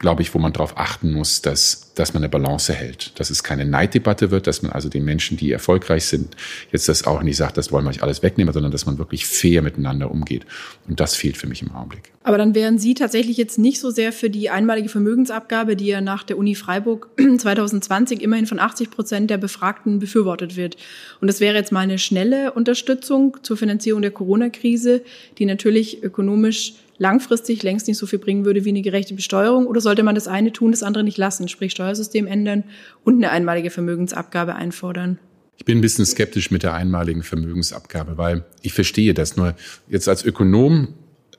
[0.00, 3.12] glaube ich, wo man darauf achten muss, dass, dass man eine Balance hält.
[3.20, 6.34] Dass es keine Neiddebatte wird, dass man also den Menschen, die erfolgreich sind,
[6.72, 9.26] jetzt das auch nicht sagt, das wollen wir euch alles wegnehmen, sondern dass man wirklich
[9.26, 10.46] fair miteinander umgeht.
[10.88, 12.12] Und das fehlt für mich im Augenblick.
[12.24, 16.00] Aber dann wären Sie tatsächlich jetzt nicht so sehr für die einmalige Vermögensabgabe, die ja
[16.00, 20.78] nach der Uni Freiburg 2020 immerhin von 80 Prozent der Befragten befürwortet wird.
[21.20, 25.02] Und das wäre jetzt mal eine schnelle Unterstützung zur Finanzierung der Corona-Krise,
[25.36, 29.66] die natürlich ökonomisch langfristig längst nicht so viel bringen würde wie eine gerechte Besteuerung?
[29.66, 32.62] Oder sollte man das eine tun, das andere nicht lassen, sprich Steuersystem ändern
[33.04, 35.18] und eine einmalige Vermögensabgabe einfordern?
[35.56, 39.54] Ich bin ein bisschen skeptisch mit der einmaligen Vermögensabgabe, weil ich verstehe das nur.
[39.88, 40.88] Jetzt als Ökonom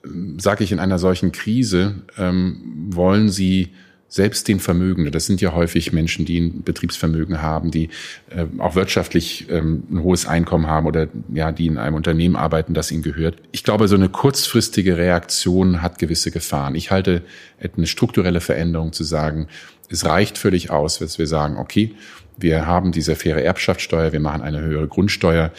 [0.04, 3.69] ähm, sage ich in einer solchen Krise, ähm, wollen Sie
[4.12, 7.88] selbst den Vermögenden, das sind ja häufig Menschen, die ein Betriebsvermögen haben, die
[8.30, 12.74] äh, auch wirtschaftlich ähm, ein hohes Einkommen haben oder ja, die in einem Unternehmen arbeiten,
[12.74, 13.38] das ihnen gehört.
[13.54, 16.76] Ich glaube, so eine kurzfristige Reaktion hat gewisse Gefahren.
[16.76, 17.21] Ich halte
[17.78, 19.47] eine strukturelle Veränderung zu sagen,
[19.89, 21.95] es reicht völlig aus, dass wir sagen, okay,
[22.38, 25.52] wir haben diese faire Erbschaftssteuer, wir machen eine höhere Grundsteuer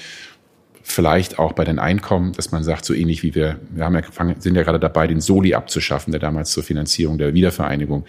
[0.82, 4.02] vielleicht auch bei den Einkommen, dass man sagt, so ähnlich wie wir, wir haben ja,
[4.38, 8.04] sind ja gerade dabei, den Soli abzuschaffen, der damals zur Finanzierung der Wiedervereinigung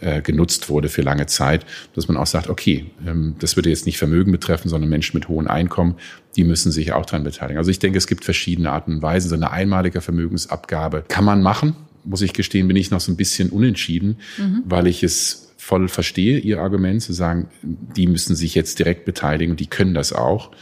[0.00, 3.86] äh, genutzt wurde für lange Zeit, dass man auch sagt, okay, ähm, das würde jetzt
[3.86, 5.96] nicht Vermögen betreffen, sondern Menschen mit hohen Einkommen,
[6.36, 7.58] die müssen sich auch daran beteiligen.
[7.58, 9.28] Also ich denke, es gibt verschiedene Arten und Weisen.
[9.28, 11.74] So eine einmalige Vermögensabgabe kann man machen.
[12.04, 14.62] Muss ich gestehen, bin ich noch so ein bisschen unentschieden, mhm.
[14.64, 19.50] weil ich es voll verstehe, Ihr Argument zu sagen, die müssen sich jetzt direkt beteiligen
[19.50, 20.52] und die können das auch.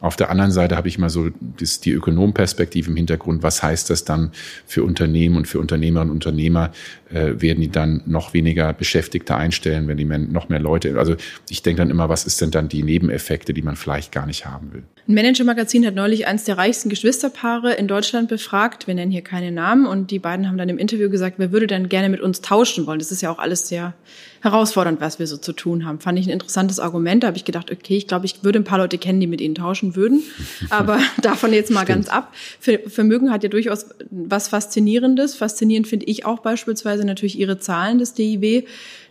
[0.00, 3.42] Auf der anderen Seite habe ich mal so das, die Ökonomperspektive im Hintergrund.
[3.42, 4.30] Was heißt das dann
[4.64, 6.70] für Unternehmen und für Unternehmerinnen und Unternehmer?
[7.10, 10.98] Äh, werden die dann noch weniger Beschäftigte einstellen, wenn die noch mehr Leute?
[10.98, 11.16] Also
[11.48, 14.46] ich denke dann immer, was ist denn dann die Nebeneffekte, die man vielleicht gar nicht
[14.46, 14.84] haben will?
[15.08, 18.86] Ein Manager-Magazin hat neulich eins der reichsten Geschwisterpaare in Deutschland befragt.
[18.86, 21.66] Wir nennen hier keine Namen und die beiden haben dann im Interview gesagt, wer würde
[21.66, 22.98] denn gerne mit uns tauschen wollen?
[22.98, 23.94] Das ist ja auch alles sehr
[24.42, 25.98] herausfordernd, was wir so zu tun haben.
[25.98, 27.22] Fand ich ein interessantes Argument.
[27.22, 29.40] Da habe ich gedacht, okay, ich glaube, ich würde ein paar Leute kennen, die mit
[29.40, 30.22] ihnen tauschen würden.
[30.68, 32.06] Aber davon jetzt mal Stimmt.
[32.06, 32.34] ganz ab.
[32.60, 35.36] Vermögen hat ja durchaus was Faszinierendes.
[35.36, 38.64] Faszinierend finde ich auch beispielsweise natürlich ihre Zahlen des DIW,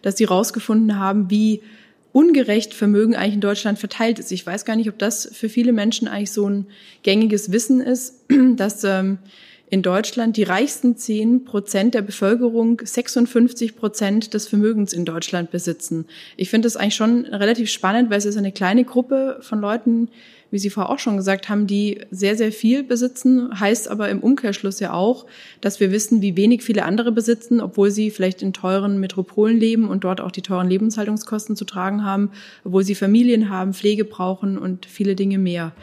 [0.03, 1.63] dass sie rausgefunden haben, wie
[2.17, 4.31] ungerecht Vermögen eigentlich in Deutschland verteilt ist.
[4.31, 6.65] Ich weiß gar nicht, ob das für viele Menschen eigentlich so ein
[7.03, 8.25] gängiges Wissen ist,
[8.55, 9.19] dass ähm,
[9.69, 16.05] in Deutschland die reichsten 10 Prozent der Bevölkerung 56 Prozent des Vermögens in Deutschland besitzen.
[16.37, 20.09] Ich finde das eigentlich schon relativ spannend, weil es ist eine kleine Gruppe von Leuten,
[20.51, 24.19] wie Sie vorher auch schon gesagt haben, die sehr, sehr viel besitzen, heißt aber im
[24.19, 25.25] Umkehrschluss ja auch,
[25.61, 29.89] dass wir wissen, wie wenig viele andere besitzen, obwohl sie vielleicht in teuren Metropolen leben
[29.89, 32.31] und dort auch die teuren Lebenshaltungskosten zu tragen haben,
[32.63, 35.73] obwohl sie Familien haben, Pflege brauchen und viele Dinge mehr.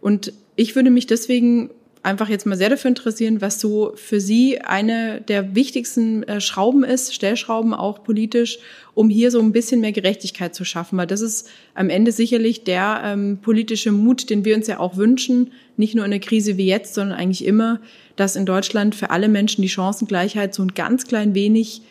[0.00, 1.70] Und ich würde mich deswegen
[2.02, 6.84] einfach jetzt mal sehr dafür interessieren, was so für Sie eine der wichtigsten äh, Schrauben
[6.84, 8.58] ist, Stellschrauben auch politisch,
[8.94, 10.98] um hier so ein bisschen mehr Gerechtigkeit zu schaffen.
[10.98, 14.96] Weil das ist am Ende sicherlich der ähm, politische Mut, den wir uns ja auch
[14.96, 17.80] wünschen, nicht nur in der Krise wie jetzt, sondern eigentlich immer,
[18.16, 21.82] dass in Deutschland für alle Menschen die Chancengleichheit so ein ganz klein wenig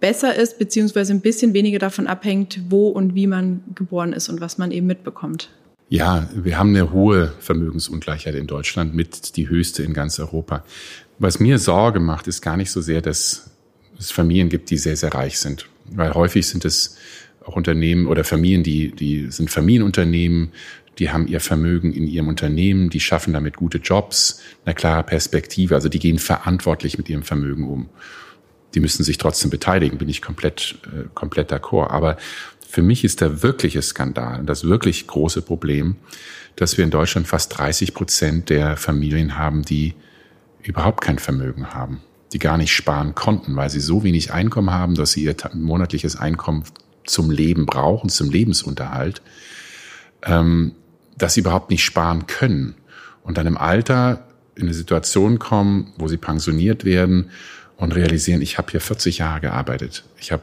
[0.00, 4.40] besser ist, beziehungsweise ein bisschen weniger davon abhängt, wo und wie man geboren ist und
[4.40, 5.50] was man eben mitbekommt.
[5.88, 10.64] Ja, wir haben eine hohe Vermögensungleichheit in Deutschland, mit die höchste in ganz Europa.
[11.18, 13.50] Was mir Sorge macht, ist gar nicht so sehr, dass
[13.98, 15.68] es Familien gibt, die sehr, sehr reich sind.
[15.84, 16.96] Weil häufig sind es
[17.44, 20.50] auch Unternehmen oder Familien, die, die sind Familienunternehmen,
[20.98, 25.74] die haben ihr Vermögen in ihrem Unternehmen, die schaffen damit gute Jobs, eine klare Perspektive,
[25.76, 27.88] also die gehen verantwortlich mit ihrem Vermögen um.
[28.74, 31.90] Die müssen sich trotzdem beteiligen, bin ich komplett, äh, komplett d'accord.
[31.90, 32.16] Aber
[32.68, 35.96] für mich ist der wirkliche Skandal das wirklich große Problem,
[36.56, 39.94] dass wir in Deutschland fast 30 Prozent der Familien haben, die
[40.62, 42.00] überhaupt kein Vermögen haben,
[42.32, 46.16] die gar nicht sparen konnten, weil sie so wenig Einkommen haben, dass sie ihr monatliches
[46.16, 46.64] Einkommen
[47.04, 49.22] zum Leben brauchen, zum Lebensunterhalt,
[50.24, 50.72] ähm,
[51.16, 52.74] dass sie überhaupt nicht sparen können
[53.22, 54.26] und dann im Alter
[54.56, 57.30] in eine Situation kommen, wo sie pensioniert werden
[57.76, 60.04] und realisieren, ich habe hier 40 Jahre gearbeitet.
[60.18, 60.42] Ich habe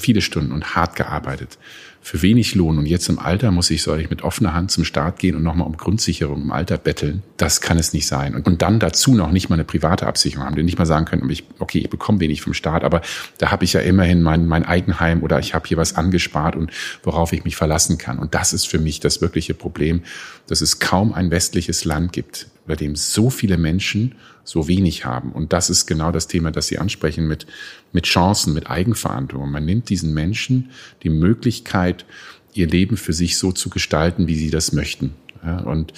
[0.00, 1.58] viele Stunden und hart gearbeitet
[2.02, 4.84] für wenig Lohn und jetzt im Alter muss ich, soll ich mit offener Hand zum
[4.84, 7.22] Staat gehen und nochmal um Grundsicherung im Alter betteln.
[7.36, 8.34] Das kann es nicht sein.
[8.34, 11.04] Und, und dann dazu noch nicht mal eine private Absicherung haben, die nicht mal sagen
[11.04, 13.02] können, okay, ich bekomme wenig vom Staat, aber
[13.38, 16.70] da habe ich ja immerhin mein, mein Eigenheim oder ich habe hier was angespart und
[17.02, 18.18] worauf ich mich verlassen kann.
[18.18, 20.02] Und das ist für mich das wirkliche Problem,
[20.46, 25.32] dass es kaum ein westliches Land gibt, bei dem so viele Menschen so wenig haben.
[25.32, 27.46] Und das ist genau das Thema, das Sie ansprechen mit,
[27.92, 29.50] mit Chancen, mit Eigenverantwortung.
[29.50, 30.70] Man nimmt diesen Menschen
[31.02, 32.04] die Möglichkeit,
[32.52, 35.14] ihr Leben für sich so zu gestalten, wie sie das möchten.
[35.44, 35.92] Ja, und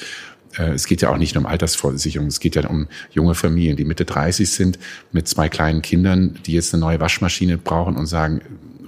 [0.57, 3.77] äh, es geht ja auch nicht nur um Altersvorsicherung, es geht ja um junge Familien,
[3.77, 4.79] die Mitte 30 sind,
[5.11, 8.41] mit zwei kleinen Kindern, die jetzt eine neue Waschmaschine brauchen und sagen,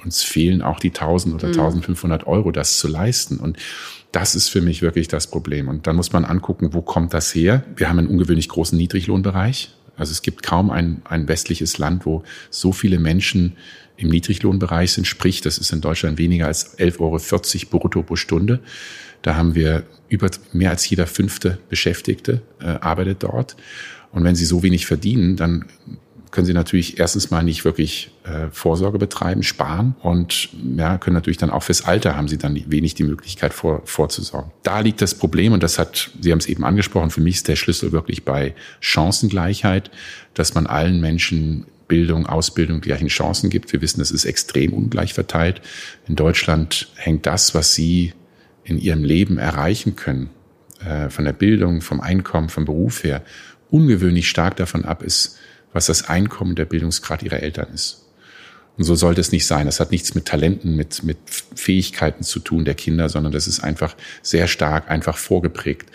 [0.05, 2.29] uns fehlen auch die 1000 oder 1500 mhm.
[2.29, 3.38] Euro, das zu leisten.
[3.38, 3.57] Und
[4.12, 5.69] das ist für mich wirklich das Problem.
[5.69, 7.64] Und dann muss man angucken, wo kommt das her?
[7.77, 9.75] Wir haben einen ungewöhnlich großen Niedriglohnbereich.
[9.97, 13.57] Also es gibt kaum ein, ein westliches Land, wo so viele Menschen
[13.97, 15.07] im Niedriglohnbereich sind.
[15.07, 18.61] Sprich, das ist in Deutschland weniger als 11,40 Euro brutto pro Stunde.
[19.23, 23.57] Da haben wir über mehr als jeder fünfte Beschäftigte äh, arbeitet dort.
[24.13, 25.67] Und wenn sie so wenig verdienen, dann
[26.31, 31.37] können sie natürlich erstens mal nicht wirklich äh, Vorsorge betreiben, sparen und ja, können natürlich
[31.37, 34.51] dann auch fürs Alter haben sie dann wenig die Möglichkeit vor, vorzusorgen.
[34.63, 37.49] Da liegt das Problem und das hat, Sie haben es eben angesprochen, für mich ist
[37.49, 39.91] der Schlüssel wirklich bei Chancengleichheit,
[40.33, 43.73] dass man allen Menschen Bildung, Ausbildung gleichen Chancen gibt.
[43.73, 45.61] Wir wissen, es ist extrem ungleich verteilt.
[46.09, 48.15] In Deutschland hängt das, was Sie
[48.65, 50.31] in Ihrem Leben erreichen können,
[50.85, 53.23] äh, von der Bildung, vom Einkommen, vom Beruf her,
[53.71, 55.39] ungewöhnlich stark davon ab ist,
[55.73, 58.04] was das Einkommen der Bildungsgrad ihrer Eltern ist.
[58.77, 59.67] Und so sollte es nicht sein.
[59.67, 61.19] Das hat nichts mit Talenten, mit, mit
[61.55, 65.91] Fähigkeiten zu tun der Kinder, sondern das ist einfach sehr stark, einfach vorgeprägt,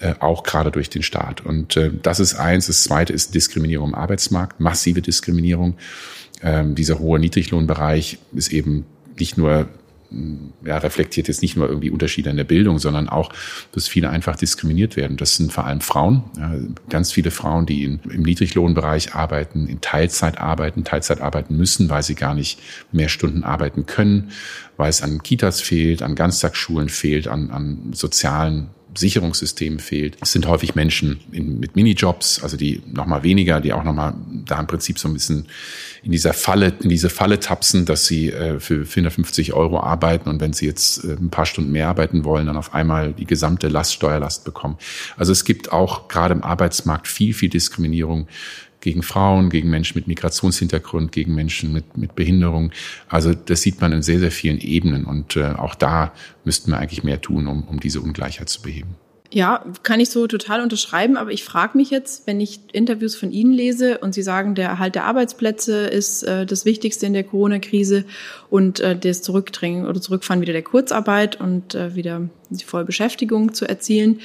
[0.00, 1.42] äh, auch gerade durch den Staat.
[1.46, 2.66] Und äh, das ist eins.
[2.66, 5.76] Das zweite ist Diskriminierung im Arbeitsmarkt, massive Diskriminierung.
[6.42, 8.84] Ähm, dieser hohe Niedriglohnbereich ist eben
[9.16, 9.68] nicht nur
[10.64, 13.32] ja, reflektiert jetzt nicht nur irgendwie Unterschiede in der Bildung, sondern auch,
[13.72, 15.16] dass viele einfach diskriminiert werden.
[15.16, 16.54] Das sind vor allem Frauen, ja,
[16.88, 22.02] ganz viele Frauen, die in, im Niedriglohnbereich arbeiten, in Teilzeit arbeiten, Teilzeit arbeiten müssen, weil
[22.02, 22.60] sie gar nicht
[22.92, 24.30] mehr Stunden arbeiten können,
[24.76, 30.16] weil es an Kitas fehlt, an Ganztagsschulen fehlt, an, an sozialen Sicherungssystem fehlt.
[30.20, 34.14] Es sind häufig Menschen in, mit Minijobs, also die nochmal weniger, die auch nochmal
[34.46, 35.46] da im Prinzip so ein bisschen
[36.02, 40.40] in dieser Falle, in diese Falle tapsen, dass sie äh, für 450 Euro arbeiten und
[40.40, 43.68] wenn sie jetzt äh, ein paar Stunden mehr arbeiten wollen, dann auf einmal die gesamte
[43.68, 44.76] Last, Steuerlast bekommen.
[45.16, 48.28] Also es gibt auch gerade im Arbeitsmarkt viel, viel Diskriminierung
[48.84, 52.70] gegen Frauen, gegen Menschen mit Migrationshintergrund, gegen Menschen mit, mit Behinderung.
[53.08, 56.12] Also das sieht man in sehr, sehr vielen Ebenen und äh, auch da
[56.44, 58.94] müssten wir eigentlich mehr tun, um, um diese Ungleichheit zu beheben.
[59.34, 63.32] Ja, kann ich so total unterschreiben, aber ich frage mich jetzt, wenn ich Interviews von
[63.32, 67.24] Ihnen lese und Sie sagen, der Erhalt der Arbeitsplätze ist äh, das Wichtigste in der
[67.24, 68.04] Corona-Krise
[68.48, 73.68] und äh, das Zurückdrängen oder Zurückfahren wieder der Kurzarbeit und äh, wieder die Vollbeschäftigung zu
[73.68, 74.20] erzielen,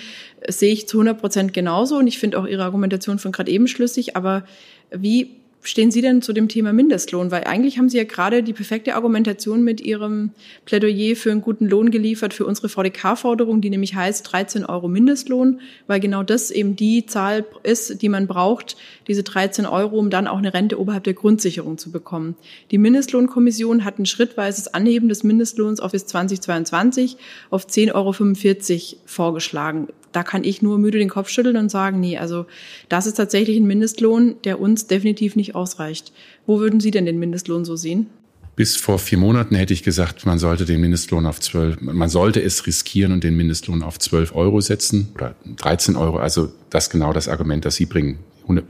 [0.48, 1.98] sehe ich zu 100 Prozent genauso.
[1.98, 4.44] Und ich finde auch Ihre Argumentation von gerade eben schlüssig, aber
[4.92, 7.32] wie stehen Sie denn zu dem Thema Mindestlohn?
[7.32, 10.32] Weil eigentlich haben Sie ja gerade die perfekte Argumentation mit Ihrem
[10.66, 15.60] Plädoyer für einen guten Lohn geliefert für unsere VDK-Forderung, die nämlich heißt 13 Euro Mindestlohn,
[15.88, 20.28] weil genau das eben die Zahl ist, die man braucht, diese 13 Euro, um dann
[20.28, 22.36] auch eine Rente oberhalb der Grundsicherung zu bekommen.
[22.72, 27.18] Die Mindestlohnkommission hat ein schrittweises Anheben des Mindestlohns auf bis 2022
[27.50, 32.18] auf 10,45 Euro vorgeschlagen da kann ich nur müde den Kopf schütteln und sagen, nee,
[32.18, 32.46] also
[32.88, 36.12] das ist tatsächlich ein Mindestlohn, der uns definitiv nicht ausreicht.
[36.46, 38.08] Wo würden Sie denn den Mindestlohn so sehen?
[38.56, 42.42] Bis vor vier Monaten hätte ich gesagt, man sollte den Mindestlohn auf zwölf, man sollte
[42.42, 46.18] es riskieren und den Mindestlohn auf zwölf Euro setzen oder 13 Euro.
[46.18, 48.20] Also das genau das Argument, das Sie bringen,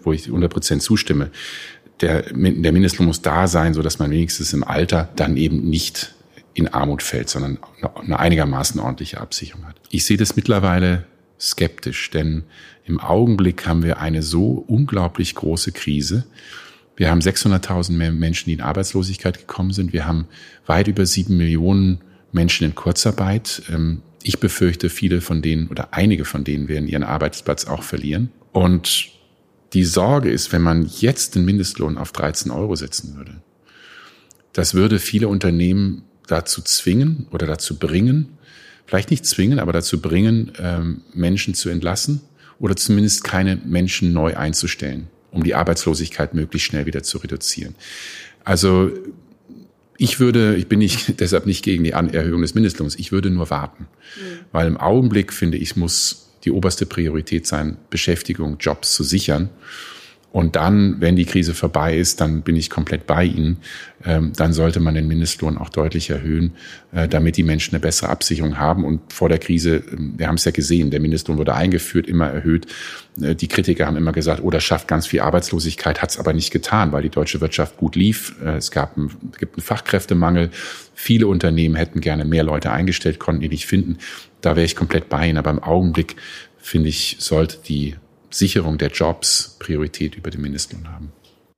[0.03, 1.31] wo ich 100 Prozent zustimme.
[2.01, 6.13] Der, der Mindestlohn muss da sein, so dass man wenigstens im Alter dann eben nicht
[6.53, 7.57] in Armut fällt, sondern
[7.95, 9.75] eine einigermaßen ordentliche Absicherung hat.
[9.89, 11.05] Ich sehe das mittlerweile
[11.39, 12.43] skeptisch, denn
[12.85, 16.25] im Augenblick haben wir eine so unglaublich große Krise.
[16.95, 19.93] Wir haben 600.000 mehr Menschen, die in Arbeitslosigkeit gekommen sind.
[19.93, 20.27] Wir haben
[20.65, 21.99] weit über sieben Millionen
[22.31, 23.61] Menschen in Kurzarbeit.
[23.71, 28.31] Ähm, ich befürchte, viele von denen oder einige von denen werden ihren Arbeitsplatz auch verlieren.
[28.51, 29.09] Und
[29.73, 33.41] die Sorge ist, wenn man jetzt den Mindestlohn auf 13 Euro setzen würde,
[34.53, 38.38] das würde viele Unternehmen dazu zwingen oder dazu bringen,
[38.89, 42.21] vielleicht nicht zwingen, aber dazu bringen, ähm, Menschen zu entlassen
[42.59, 47.75] oder zumindest keine Menschen neu einzustellen, um die Arbeitslosigkeit möglichst schnell wieder zu reduzieren.
[48.43, 48.91] Also
[49.97, 53.51] ich würde, ich bin nicht, deshalb nicht gegen die Erhöhung des Mindestlohns, ich würde nur
[53.51, 53.83] warten.
[53.83, 54.39] Mhm.
[54.51, 59.49] Weil im Augenblick, finde ich, muss die oberste Priorität sein, Beschäftigung, Jobs zu sichern.
[60.31, 63.57] Und dann, wenn die Krise vorbei ist, dann bin ich komplett bei Ihnen.
[64.05, 66.53] Ähm, dann sollte man den Mindestlohn auch deutlich erhöhen,
[66.91, 68.85] äh, damit die Menschen eine bessere Absicherung haben.
[68.85, 72.27] Und vor der Krise, ähm, wir haben es ja gesehen, der Mindestlohn wurde eingeführt, immer
[72.27, 72.67] erhöht.
[73.19, 76.33] Äh, die Kritiker haben immer gesagt, oh, das schafft ganz viel Arbeitslosigkeit, hat es aber
[76.33, 78.35] nicht getan, weil die deutsche Wirtschaft gut lief.
[78.43, 80.51] Äh, es gab einen, gibt einen Fachkräftemangel.
[80.93, 83.97] Viele Unternehmen hätten gerne mehr Leute eingestellt, konnten die nicht finden.
[84.41, 85.39] Da wäre ich komplett bei Ihnen.
[85.39, 86.17] Aber im Augenblick,
[86.59, 87.95] finde ich, sollte die
[88.29, 91.11] Sicherung der Jobs Priorität über den Mindestlohn haben.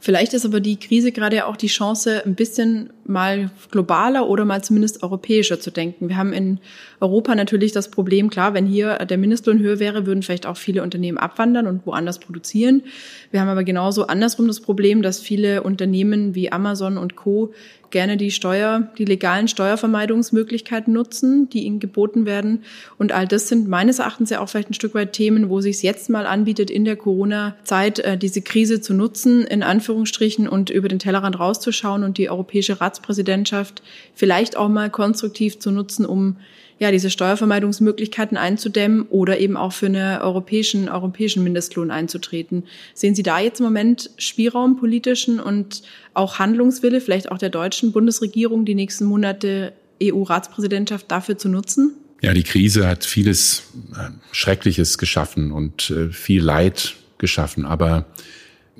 [0.03, 4.63] Vielleicht ist aber die Krise gerade auch die Chance, ein bisschen mal globaler oder mal
[4.63, 6.09] zumindest europäischer zu denken.
[6.09, 6.59] Wir haben in
[6.99, 10.81] Europa natürlich das Problem, klar, wenn hier der Mindestlohn höher wäre, würden vielleicht auch viele
[10.81, 12.81] Unternehmen abwandern und woanders produzieren.
[13.29, 17.53] Wir haben aber genauso andersrum das Problem, dass viele Unternehmen wie Amazon und Co
[17.91, 22.63] gerne die Steuer, die legalen Steuervermeidungsmöglichkeiten nutzen, die ihnen geboten werden.
[22.97, 25.75] Und all das sind meines Erachtens ja auch vielleicht ein Stück weit Themen, wo sich
[25.75, 30.69] es jetzt mal anbietet, in der Corona-Zeit äh, diese Krise zu nutzen, in Anführungsstrichen, und
[30.69, 33.83] über den Tellerrand rauszuschauen und die europäische Ratspräsidentschaft
[34.15, 36.37] vielleicht auch mal konstruktiv zu nutzen, um
[36.81, 42.63] ja, diese Steuervermeidungsmöglichkeiten einzudämmen oder eben auch für einen europäischen, europäischen Mindestlohn einzutreten.
[42.95, 45.83] Sehen Sie da jetzt im Moment Spielraum politischen und
[46.15, 51.93] auch Handlungswille, vielleicht auch der deutschen Bundesregierung, die nächsten Monate EU-Ratspräsidentschaft dafür zu nutzen?
[52.23, 53.61] Ja, die Krise hat vieles
[53.93, 58.07] äh, Schreckliches geschaffen und äh, viel Leid geschaffen, aber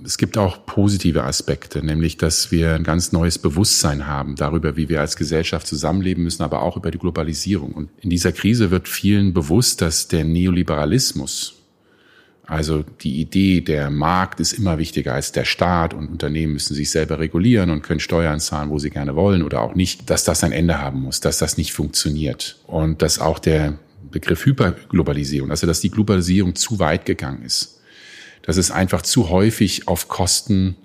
[0.03, 4.89] es gibt auch positive Aspekte, nämlich dass wir ein ganz neues Bewusstsein haben darüber, wie
[4.89, 7.71] wir als Gesellschaft zusammenleben müssen, aber auch über die Globalisierung.
[7.73, 11.55] Und in dieser Krise wird vielen bewusst, dass der Neoliberalismus,
[12.45, 16.89] also die Idee, der Markt ist immer wichtiger als der Staat und Unternehmen müssen sich
[16.89, 20.43] selber regulieren und können Steuern zahlen, wo sie gerne wollen oder auch nicht, dass das
[20.43, 23.77] ein Ende haben muss, dass das nicht funktioniert und dass auch der
[24.09, 27.80] Begriff Hyperglobalisierung, also dass die Globalisierung zu weit gegangen ist
[28.43, 30.75] dass es einfach zu häufig auf Kosten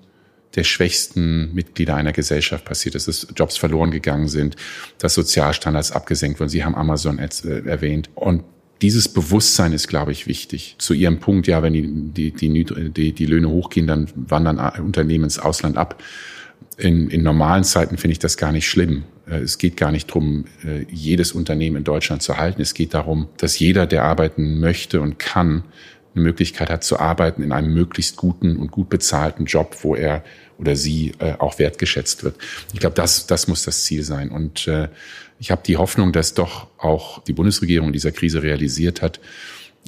[0.55, 4.55] der schwächsten Mitglieder einer Gesellschaft passiert ist, dass Jobs verloren gegangen sind,
[4.97, 6.49] dass Sozialstandards abgesenkt wurden.
[6.49, 7.29] Sie haben Amazon äh,
[7.65, 8.09] erwähnt.
[8.15, 8.43] Und
[8.81, 10.75] dieses Bewusstsein ist, glaube ich, wichtig.
[10.79, 15.39] Zu Ihrem Punkt, ja, wenn die, die, die, die, Löhne hochgehen, dann wandern Unternehmen ins
[15.39, 16.01] Ausland ab.
[16.77, 19.03] In, in normalen Zeiten finde ich das gar nicht schlimm.
[19.27, 22.61] Äh, es geht gar nicht darum, äh, jedes Unternehmen in Deutschland zu halten.
[22.61, 25.63] Es geht darum, dass jeder, der arbeiten möchte und kann,
[26.17, 30.23] eine Möglichkeit hat zu arbeiten in einem möglichst guten und gut bezahlten Job, wo er
[30.57, 32.35] oder sie äh, auch wertgeschätzt wird.
[32.73, 34.29] Ich glaube, das, das muss das Ziel sein.
[34.29, 34.89] Und äh,
[35.39, 39.19] ich habe die Hoffnung, dass doch auch die Bundesregierung in dieser Krise realisiert hat,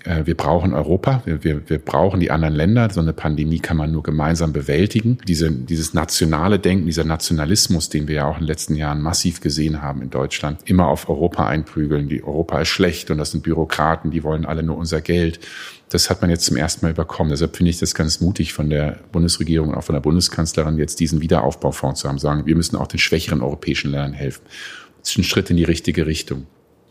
[0.06, 2.89] äh, wir brauchen Europa, wir, wir, wir brauchen die anderen Länder.
[2.89, 5.18] So eine Pandemie kann man nur gemeinsam bewältigen.
[5.28, 9.42] Diese, dieses nationale Denken, dieser Nationalismus, den wir ja auch in den letzten Jahren massiv
[9.42, 12.10] gesehen haben in Deutschland, immer auf Europa einprügeln.
[12.10, 15.39] Die Europa ist schlecht und das sind Bürokraten, die wollen alle nur unser Geld.
[15.89, 17.32] Das hat man jetzt zum ersten Mal überkommen.
[17.32, 20.99] Deshalb finde ich das ganz mutig von der Bundesregierung und auch von der Bundeskanzlerin, jetzt
[20.99, 24.43] diesen Wiederaufbaufonds zu haben, sagen, wir müssen auch den schwächeren europäischen Ländern helfen.
[24.99, 26.45] Das ist ein Schritt in die richtige Richtung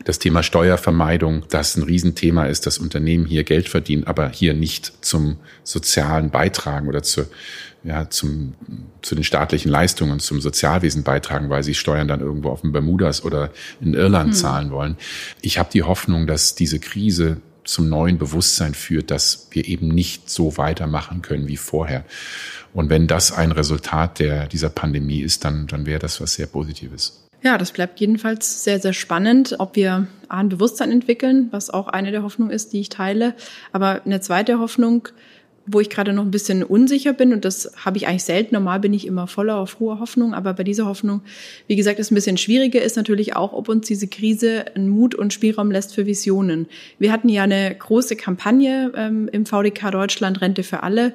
[0.04, 5.04] das Thema Steuervermeidung, das ein Riesenthema ist, dass Unternehmen hier Geld verdienen, aber hier nicht
[5.04, 7.26] zum sozialen Beitragen oder zu,
[7.84, 8.54] ja, zum,
[9.02, 13.24] zu den staatlichen Leistungen, zum Sozialwesen beitragen, weil sie Steuern dann irgendwo auf den Bermudas
[13.24, 14.34] oder in Irland hm.
[14.34, 14.96] zahlen wollen.
[15.42, 20.30] Ich habe die Hoffnung, dass diese Krise zum neuen Bewusstsein führt, dass wir eben nicht
[20.30, 22.04] so weitermachen können wie vorher.
[22.72, 26.46] Und wenn das ein Resultat der, dieser Pandemie ist, dann, dann wäre das was sehr
[26.46, 27.24] Positives.
[27.42, 32.10] Ja, das bleibt jedenfalls sehr, sehr spannend, ob wir ein Bewusstsein entwickeln, was auch eine
[32.10, 33.34] der Hoffnungen ist, die ich teile.
[33.70, 35.08] Aber eine zweite Hoffnung,
[35.70, 38.80] wo ich gerade noch ein bisschen unsicher bin, und das habe ich eigentlich selten, normal
[38.80, 41.22] bin ich immer voller auf hohe Hoffnung, aber bei dieser Hoffnung,
[41.66, 45.14] wie gesagt, ist ein bisschen schwieriger, ist natürlich auch, ob uns diese Krise einen Mut
[45.14, 46.66] und Spielraum lässt für Visionen.
[46.98, 51.14] Wir hatten ja eine große Kampagne ähm, im VDK Deutschland, Rente für alle,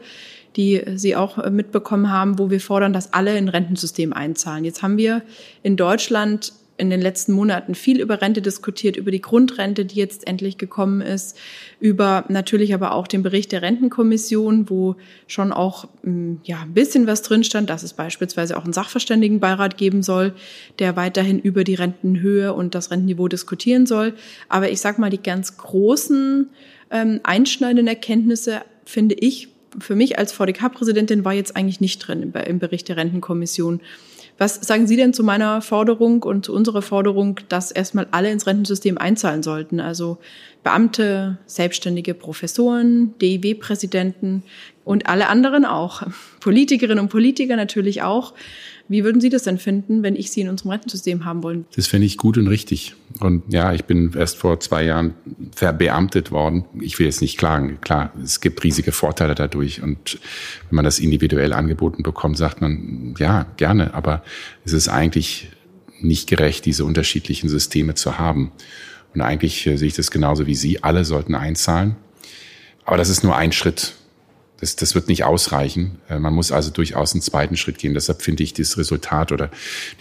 [0.56, 4.66] die Sie auch äh, mitbekommen haben, wo wir fordern, dass alle in Rentensystem einzahlen.
[4.66, 5.24] Jetzt haben wir
[5.64, 10.28] in Deutschland in den letzten Monaten viel über Rente diskutiert, über die Grundrente, die jetzt
[10.28, 11.38] endlich gekommen ist,
[11.80, 14.96] über natürlich aber auch den Bericht der Rentenkommission, wo
[15.28, 19.78] schon auch mm, ja ein bisschen was drin stand, dass es beispielsweise auch einen Sachverständigenbeirat
[19.78, 20.34] geben soll,
[20.80, 24.14] der weiterhin über die Rentenhöhe und das Rentenniveau diskutieren soll.
[24.50, 26.50] Aber ich sag mal, die ganz großen
[26.90, 32.60] ähm, einschneidenden Erkenntnisse finde ich für mich als VDK-Präsidentin war jetzt eigentlich nicht drin im
[32.60, 33.82] Bericht der Rentenkommission.
[34.38, 38.48] Was sagen Sie denn zu meiner Forderung und zu unserer Forderung, dass erstmal alle ins
[38.48, 39.80] Rentensystem einzahlen sollten?
[39.80, 40.18] Also
[40.64, 44.44] Beamte, selbstständige Professoren, DIW-Präsidenten
[44.86, 46.04] und alle anderen auch.
[46.40, 48.34] Politikerinnen und Politiker natürlich auch.
[48.90, 51.66] Wie würden Sie das denn finden, wenn ich Sie in unserem Rentensystem haben wollen?
[51.76, 52.96] Das fände ich gut und richtig.
[53.22, 55.14] Und ja, ich bin erst vor zwei Jahren
[55.56, 56.66] verbeamtet worden.
[56.82, 57.80] Ich will jetzt nicht klagen.
[57.80, 59.82] Klar, es gibt riesige Vorteile dadurch.
[59.82, 60.20] Und
[60.70, 63.94] wenn man das individuell angeboten bekommt, sagt man, ja, gerne.
[63.94, 64.22] Aber
[64.66, 65.50] es ist eigentlich
[66.02, 68.52] nicht gerecht, diese unterschiedlichen Systeme zu haben.
[69.14, 70.84] Und eigentlich äh, sehe ich das genauso wie Sie.
[70.84, 71.96] Alle sollten einzahlen.
[72.86, 73.94] Aber das ist nur ein Schritt.
[74.64, 76.00] Das, das wird nicht ausreichen.
[76.08, 77.94] Äh, man muss also durchaus einen zweiten Schritt gehen.
[77.94, 79.52] Deshalb finde ich das Resultat oder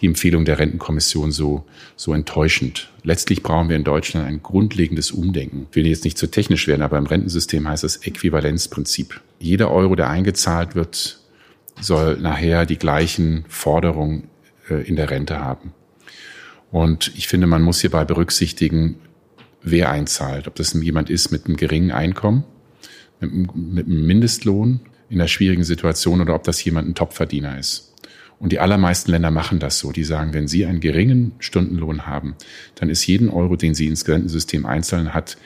[0.00, 1.64] die Empfehlung der Rentenkommission so,
[1.96, 2.88] so enttäuschend.
[3.02, 5.66] Letztlich brauchen wir in Deutschland ein grundlegendes Umdenken.
[5.68, 9.20] Ich will jetzt nicht zu technisch werden, aber im Rentensystem heißt das Äquivalenzprinzip.
[9.40, 11.18] Jeder Euro, der eingezahlt wird,
[11.80, 14.28] soll nachher die gleichen Forderungen
[14.70, 15.74] äh, in der Rente haben.
[16.70, 19.00] Und ich finde, man muss hierbei berücksichtigen,
[19.64, 20.46] wer einzahlt.
[20.46, 22.44] Ob das jemand ist mit einem geringen Einkommen,
[23.22, 27.94] mit einem Mindestlohn in einer schwierigen Situation oder ob das jemand ein Topverdiener ist.
[28.38, 29.92] Und die allermeisten Länder machen das so.
[29.92, 32.34] Die sagen, wenn Sie einen geringen Stundenlohn haben,
[32.74, 35.36] dann ist jeden Euro, den Sie ins Rentensystem einzahlen, hat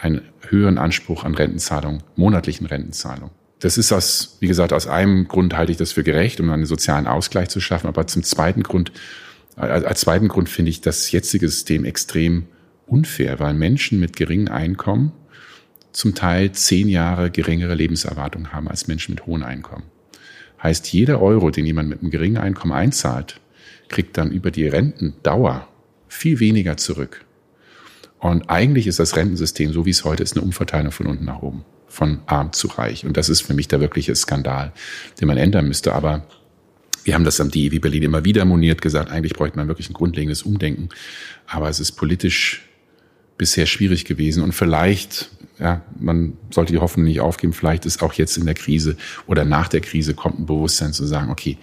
[0.00, 3.30] einen höheren Anspruch an Rentenzahlung, monatlichen Rentenzahlung.
[3.60, 6.64] Das ist aus, wie gesagt, aus einem Grund halte ich das für gerecht, um einen
[6.64, 7.86] sozialen Ausgleich zu schaffen.
[7.86, 8.90] Aber zum zweiten Grund
[9.60, 12.46] als zweiten Grund finde ich das jetzige System extrem
[12.86, 15.12] unfair, weil Menschen mit geringen Einkommen
[15.92, 19.84] zum Teil zehn Jahre geringere Lebenserwartung haben als Menschen mit hohen Einkommen.
[20.62, 23.40] Heißt, jeder Euro, den jemand mit einem geringen Einkommen einzahlt,
[23.88, 25.66] kriegt dann über die Rentendauer
[26.08, 27.24] viel weniger zurück.
[28.18, 31.40] Und eigentlich ist das Rentensystem, so wie es heute ist, eine Umverteilung von unten nach
[31.40, 33.06] oben, von arm zu reich.
[33.06, 34.72] Und das ist für mich der wirkliche Skandal,
[35.20, 35.94] den man ändern müsste.
[35.94, 36.26] Aber
[37.04, 39.94] wir haben das am DEW Berlin immer wieder moniert, gesagt, eigentlich bräuchte man wirklich ein
[39.94, 40.90] grundlegendes Umdenken.
[41.46, 42.68] Aber es ist politisch
[43.38, 44.42] bisher schwierig gewesen.
[44.42, 45.30] Und vielleicht
[45.60, 47.52] ja, man sollte die Hoffnung nicht aufgeben.
[47.52, 48.96] Vielleicht ist auch jetzt in der Krise
[49.26, 51.58] oder nach der Krise kommt ein Bewusstsein zu sagen, okay,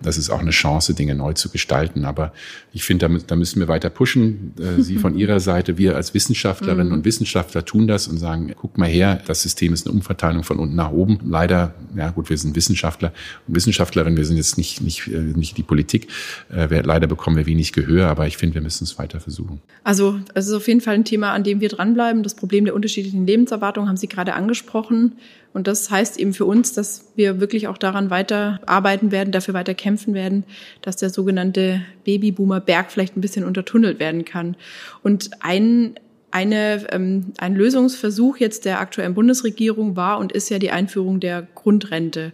[0.00, 2.06] das ist auch eine Chance, Dinge neu zu gestalten.
[2.06, 2.32] Aber
[2.72, 4.54] ich finde, da, da, müssen wir weiter pushen.
[4.58, 6.94] Äh, Sie von Ihrer Seite, wir als Wissenschaftlerinnen mhm.
[6.94, 10.58] und Wissenschaftler tun das und sagen, guck mal her, das System ist eine Umverteilung von
[10.58, 11.18] unten nach oben.
[11.22, 13.12] Leider, ja gut, wir sind Wissenschaftler
[13.46, 16.08] und Wissenschaftlerinnen, wir sind jetzt nicht, nicht, äh, nicht die Politik.
[16.50, 19.60] Äh, leider bekommen wir wenig Gehör, aber ich finde, wir müssen es weiter versuchen.
[19.84, 22.22] Also es ist auf jeden Fall ein Thema, an dem wir dranbleiben.
[22.22, 25.16] Das Problem der unterschiedlichen Lebens Lebenserwartung haben Sie gerade angesprochen.
[25.52, 29.54] Und das heißt eben für uns, dass wir wirklich auch daran weiter arbeiten werden, dafür
[29.54, 30.44] weiter kämpfen werden,
[30.80, 34.56] dass der sogenannte Babyboomer Berg vielleicht ein bisschen untertunnelt werden kann.
[35.02, 35.94] Und ein
[36.34, 41.46] eine, ähm, ein Lösungsversuch jetzt der aktuellen Bundesregierung war und ist ja die Einführung der
[41.54, 42.32] Grundrente.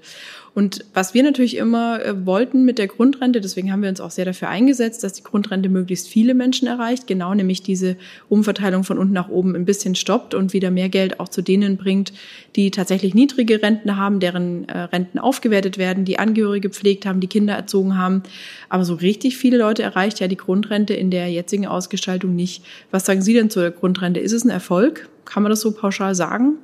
[0.58, 4.10] Und was wir natürlich immer äh, wollten mit der Grundrente, deswegen haben wir uns auch
[4.10, 7.96] sehr dafür eingesetzt, dass die Grundrente möglichst viele Menschen erreicht, genau nämlich diese
[8.28, 11.76] Umverteilung von unten nach oben ein bisschen stoppt und wieder mehr Geld auch zu denen
[11.76, 12.12] bringt,
[12.56, 17.28] die tatsächlich niedrige Renten haben, deren äh, Renten aufgewertet werden, die Angehörige gepflegt haben, die
[17.28, 18.24] Kinder erzogen haben.
[18.68, 22.64] Aber so richtig viele Leute erreicht ja die Grundrente in der jetzigen Ausgestaltung nicht.
[22.90, 24.18] Was sagen Sie denn zur Grundrente?
[24.18, 25.08] Ist es ein Erfolg?
[25.24, 26.54] Kann man das so pauschal sagen?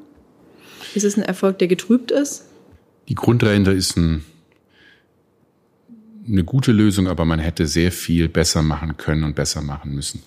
[0.96, 2.46] Ist es ein Erfolg, der getrübt ist?
[3.08, 4.24] Die Grundrente ist ein,
[6.26, 10.22] eine gute Lösung, aber man hätte sehr viel besser machen können und besser machen müssen.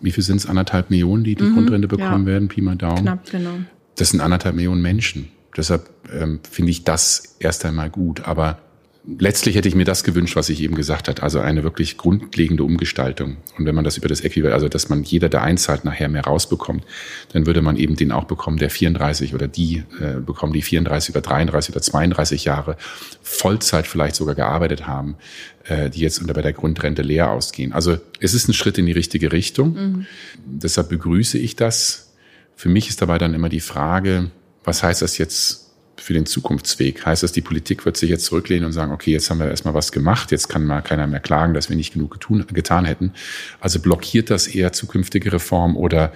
[0.00, 0.46] Wie viel sind es?
[0.46, 2.32] Anderthalb Millionen, die die mhm, Grundrente bekommen ja.
[2.32, 3.02] werden, Pi mal Daumen?
[3.02, 3.58] Knapp, genau.
[3.96, 5.28] Das sind anderthalb Millionen Menschen.
[5.56, 8.22] Deshalb ähm, finde ich das erst einmal gut.
[8.26, 8.58] Aber
[9.04, 12.62] letztlich hätte ich mir das gewünscht, was ich eben gesagt hat, also eine wirklich grundlegende
[12.62, 13.38] Umgestaltung.
[13.58, 16.24] Und wenn man das über das Äquivalent, also dass man jeder, der einzahlt, nachher mehr
[16.24, 16.84] rausbekommt,
[17.32, 21.14] dann würde man eben den auch bekommen, der 34 oder die äh, bekommen, die 34
[21.14, 22.76] oder 33 oder 32 Jahre
[23.22, 25.16] Vollzeit vielleicht sogar gearbeitet haben,
[25.64, 27.72] äh, die jetzt unter bei der Grundrente leer ausgehen.
[27.72, 29.74] Also es ist ein Schritt in die richtige Richtung.
[29.74, 30.06] Mhm.
[30.44, 32.12] Deshalb begrüße ich das.
[32.54, 34.30] Für mich ist dabei dann immer die Frage,
[34.62, 37.04] was heißt das jetzt für den Zukunftsweg.
[37.04, 39.74] Heißt das, die Politik wird sich jetzt zurücklehnen und sagen, okay, jetzt haben wir erstmal
[39.74, 43.12] was gemacht, jetzt kann mal keiner mehr klagen, dass wir nicht genug getun, getan hätten.
[43.60, 46.12] Also blockiert das eher zukünftige Reformen oder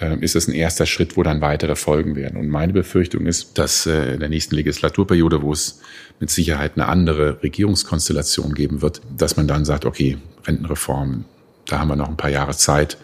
[0.00, 2.38] äh, ist es ein erster Schritt, wo dann weitere folgen werden?
[2.38, 5.80] Und meine Befürchtung ist, dass äh, in der nächsten Legislaturperiode, wo es
[6.18, 11.24] mit Sicherheit eine andere Regierungskonstellation geben wird, dass man dann sagt, okay, Rentenreform,
[11.66, 12.96] da haben wir noch ein paar Jahre Zeit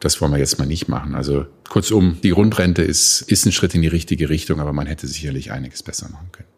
[0.00, 1.14] das wollen wir jetzt mal nicht machen.
[1.14, 5.06] Also kurzum, die Grundrente ist, ist ein Schritt in die richtige Richtung, aber man hätte
[5.06, 6.48] sicherlich einiges besser machen können.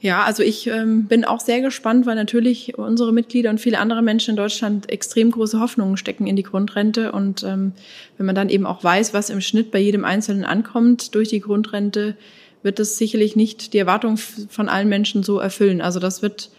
[0.00, 4.00] Ja, also ich ähm, bin auch sehr gespannt, weil natürlich unsere Mitglieder und viele andere
[4.00, 7.10] Menschen in Deutschland extrem große Hoffnungen stecken in die Grundrente.
[7.10, 7.72] Und ähm,
[8.16, 11.40] wenn man dann eben auch weiß, was im Schnitt bei jedem Einzelnen ankommt durch die
[11.40, 12.16] Grundrente,
[12.62, 15.80] wird das sicherlich nicht die Erwartung von allen Menschen so erfüllen.
[15.80, 16.50] Also das wird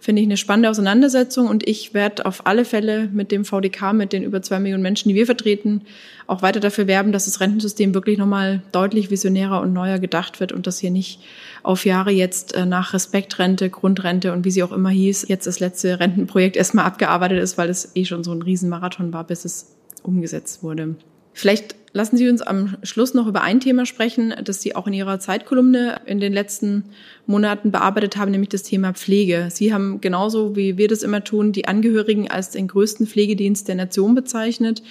[0.00, 4.12] finde ich eine spannende Auseinandersetzung und ich werde auf alle Fälle mit dem VDK, mit
[4.12, 5.82] den über zwei Millionen Menschen, die wir vertreten,
[6.26, 10.52] auch weiter dafür werben, dass das Rentensystem wirklich nochmal deutlich visionärer und neuer gedacht wird
[10.52, 11.20] und dass hier nicht
[11.62, 15.58] auf Jahre jetzt äh, nach Respektrente, Grundrente und wie sie auch immer hieß, jetzt das
[15.58, 19.76] letzte Rentenprojekt erstmal abgearbeitet ist, weil es eh schon so ein Riesenmarathon war, bis es
[20.02, 20.94] umgesetzt wurde.
[21.32, 24.92] Vielleicht lassen Sie uns am Schluss noch über ein Thema sprechen, das Sie auch in
[24.92, 26.84] Ihrer Zeitkolumne in den letzten
[27.26, 29.48] Monaten bearbeitet haben, nämlich das Thema Pflege.
[29.50, 33.74] Sie haben genauso wie wir das immer tun, die Angehörigen als den größten Pflegedienst der
[33.74, 34.82] Nation bezeichnet.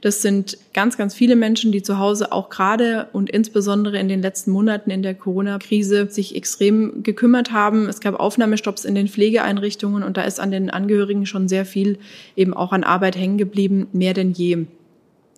[0.00, 4.22] Das sind ganz, ganz viele Menschen, die zu Hause auch gerade und insbesondere in den
[4.22, 7.88] letzten Monaten in der Corona-Krise sich extrem gekümmert haben.
[7.88, 11.98] Es gab Aufnahmestopps in den Pflegeeinrichtungen und da ist an den Angehörigen schon sehr viel
[12.34, 14.66] eben auch an Arbeit hängen geblieben, mehr denn je.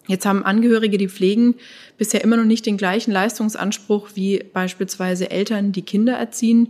[0.08, 1.54] Jetzt haben Angehörige, die pflegen,
[1.96, 6.68] bisher immer noch nicht den gleichen Leistungsanspruch wie beispielsweise Eltern, die Kinder erziehen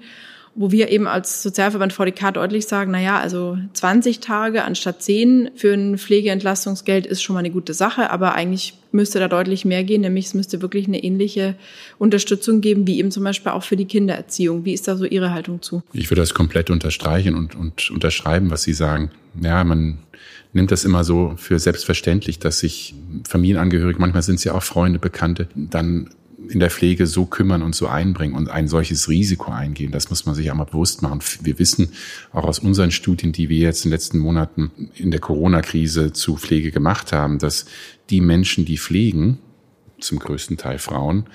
[0.54, 5.52] wo wir eben als Sozialverband VDK deutlich sagen, na ja, also 20 Tage anstatt 10
[5.56, 9.82] für ein Pflegeentlastungsgeld ist schon mal eine gute Sache, aber eigentlich müsste da deutlich mehr
[9.82, 11.54] gehen, nämlich es müsste wirklich eine ähnliche
[11.98, 14.66] Unterstützung geben, wie eben zum Beispiel auch für die Kindererziehung.
[14.66, 15.82] Wie ist da so Ihre Haltung zu?
[15.94, 19.10] Ich würde das komplett unterstreichen und, und unterschreiben, was Sie sagen.
[19.40, 19.98] Ja, man
[20.52, 22.94] nimmt das immer so für selbstverständlich, dass sich
[23.26, 26.10] Familienangehörige, manchmal sind es ja auch Freunde, Bekannte, dann
[26.48, 29.92] in der Pflege so kümmern und so einbringen und ein solches Risiko eingehen.
[29.92, 31.20] Das muss man sich einmal bewusst machen.
[31.42, 31.90] Wir wissen
[32.32, 36.36] auch aus unseren Studien, die wir jetzt in den letzten Monaten in der Corona-Krise zu
[36.36, 37.66] Pflege gemacht haben, dass
[38.10, 39.38] die Menschen, die pflegen,
[40.00, 41.26] zum größten Teil Frauen,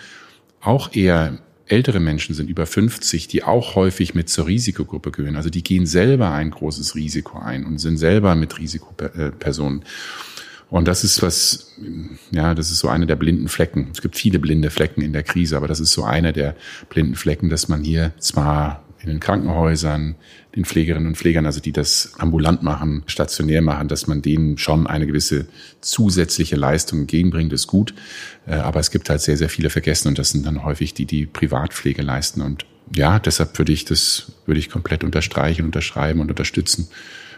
[0.59, 5.36] auch eher ältere Menschen sind, über 50, die auch häufig mit zur Risikogruppe gehören.
[5.36, 9.84] Also die gehen selber ein großes Risiko ein und sind selber mit Risikopersonen.
[10.70, 11.74] Und das ist was,
[12.32, 13.88] ja, das ist so eine der blinden Flecken.
[13.93, 16.55] Es gibt viele blinde Flecken in der Krise, aber das ist so eine der
[16.89, 20.16] blinden Flecken, dass man hier zwar in den Krankenhäusern,
[20.56, 24.88] den Pflegerinnen und Pflegern, also die das ambulant machen, stationär machen, dass man denen schon
[24.88, 25.48] eine gewisse
[25.82, 27.93] zusätzliche Leistung entgegenbringt, ist gut.
[28.48, 31.06] Äh, aber es gibt halt sehr, sehr viele vergessen und das sind dann häufig die,
[31.06, 32.41] die Privatpflege leisten.
[32.41, 36.88] Und ja, deshalb würde ich das, würde ich komplett unterstreichen, unterschreiben und unterstützen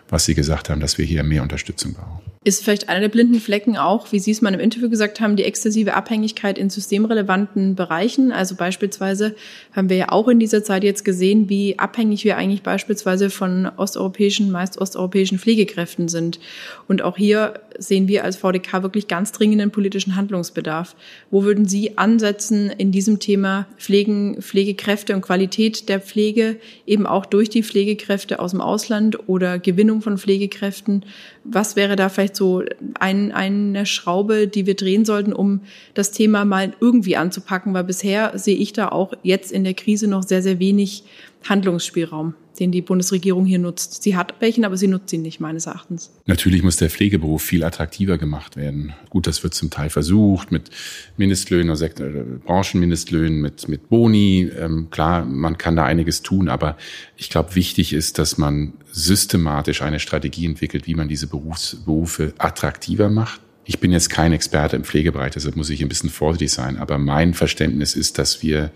[0.10, 2.29] was Sie gesagt haben, dass wir hier mehr Unterstützung brauchen.
[2.42, 5.36] Ist vielleicht einer der blinden Flecken auch, wie Sie es mal im Interview gesagt haben,
[5.36, 8.32] die exzessive Abhängigkeit in systemrelevanten Bereichen?
[8.32, 9.36] Also beispielsweise
[9.76, 13.70] haben wir ja auch in dieser Zeit jetzt gesehen, wie abhängig wir eigentlich beispielsweise von
[13.76, 16.40] osteuropäischen, meist osteuropäischen Pflegekräften sind.
[16.88, 20.96] Und auch hier sehen wir als VDK wirklich ganz dringenden politischen Handlungsbedarf.
[21.32, 27.26] Wo würden Sie ansetzen in diesem Thema Pflegen, Pflegekräfte und Qualität der Pflege, eben auch
[27.26, 31.06] durch die Pflegekräfte aus dem Ausland oder Gewinnung von Pflegekräften?
[31.44, 32.64] Was wäre da vielleicht so
[33.00, 35.62] ein, eine Schraube, die wir drehen sollten, um
[35.94, 37.74] das Thema mal irgendwie anzupacken?
[37.74, 41.04] Weil bisher sehe ich da auch jetzt in der Krise noch sehr, sehr wenig
[41.48, 44.04] Handlungsspielraum, den die Bundesregierung hier nutzt.
[44.04, 46.12] Sie hat welchen, aber sie nutzt ihn nicht, meines Erachtens.
[46.26, 48.94] Natürlich muss der Pflegeberuf viel attraktiver gemacht werden.
[49.10, 50.70] Gut, das wird zum Teil versucht mit
[51.18, 54.52] Mindestlöhnen, oder äh, Branchenmindestlöhnen, mit, mit Boni.
[54.58, 56.78] Ähm, klar, man kann da einiges tun, aber
[57.16, 62.34] ich glaube, wichtig ist, dass man systematisch eine Strategie entwickelt, wie man diese Berufs Berufe
[62.38, 63.42] attraktiver macht.
[63.64, 66.98] Ich bin jetzt kein Experte im Pflegebereich, deshalb muss ich ein bisschen vorsichtig sein, aber
[66.98, 68.72] mein Verständnis ist, dass wir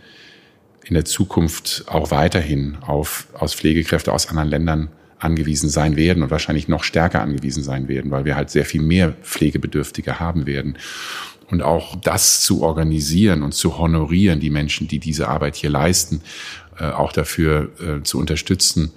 [0.86, 6.32] in der Zukunft auch weiterhin auf, aus Pflegekräfte aus anderen Ländern angewiesen sein werden und
[6.32, 10.78] wahrscheinlich noch stärker angewiesen sein werden, weil wir halt sehr viel mehr Pflegebedürftige haben werden.
[11.50, 16.22] Und auch das zu organisieren und zu honorieren, die Menschen, die diese Arbeit hier leisten,
[16.80, 18.92] äh, auch dafür äh, zu unterstützen,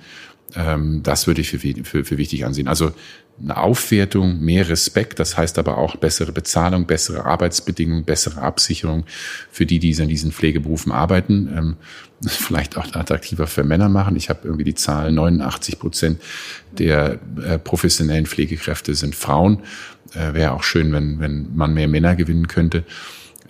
[0.54, 2.68] ähm, das würde ich für, für, für wichtig ansehen.
[2.68, 2.92] Also
[3.40, 9.04] eine Aufwertung, mehr Respekt, das heißt aber auch bessere Bezahlung, bessere Arbeitsbedingungen, bessere Absicherung
[9.50, 11.52] für die, die in diesen Pflegeberufen arbeiten.
[11.56, 11.76] Ähm,
[12.26, 14.16] vielleicht auch attraktiver für Männer machen.
[14.16, 16.22] Ich habe irgendwie die Zahl, 89 Prozent
[16.72, 19.62] der äh, professionellen Pflegekräfte sind Frauen.
[20.14, 22.84] Äh, Wäre auch schön, wenn, wenn man mehr Männer gewinnen könnte.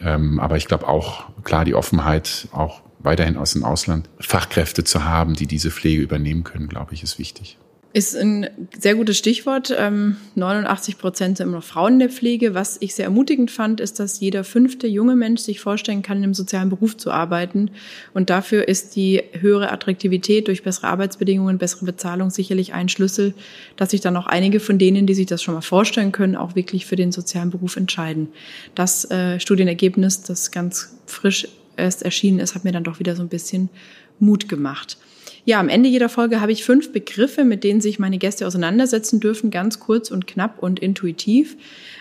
[0.01, 5.05] Ähm, aber ich glaube auch, klar, die Offenheit, auch weiterhin aus dem Ausland Fachkräfte zu
[5.05, 7.57] haben, die diese Pflege übernehmen können, glaube ich, ist wichtig.
[7.97, 8.47] Ist ein
[8.79, 9.71] sehr gutes Stichwort.
[9.71, 12.53] 89 ähm, Prozent sind immer noch Frauen in der Pflege.
[12.53, 16.25] Was ich sehr ermutigend fand, ist, dass jeder fünfte junge Mensch sich vorstellen kann, in
[16.25, 17.71] einem sozialen Beruf zu arbeiten.
[18.13, 23.33] Und dafür ist die höhere Attraktivität durch bessere Arbeitsbedingungen, bessere Bezahlung sicherlich ein Schlüssel,
[23.77, 26.55] dass sich dann auch einige von denen, die sich das schon mal vorstellen können, auch
[26.55, 28.29] wirklich für den sozialen Beruf entscheiden.
[28.75, 33.23] Das äh, Studienergebnis, das ganz frisch erst erschienen ist, hat mir dann doch wieder so
[33.23, 33.71] ein bisschen
[34.19, 34.99] Mut gemacht.
[35.47, 39.21] Ja, am Ende jeder Folge habe ich fünf Begriffe, mit denen sich meine Gäste auseinandersetzen
[39.21, 41.57] dürfen, ganz kurz und knapp und intuitiv.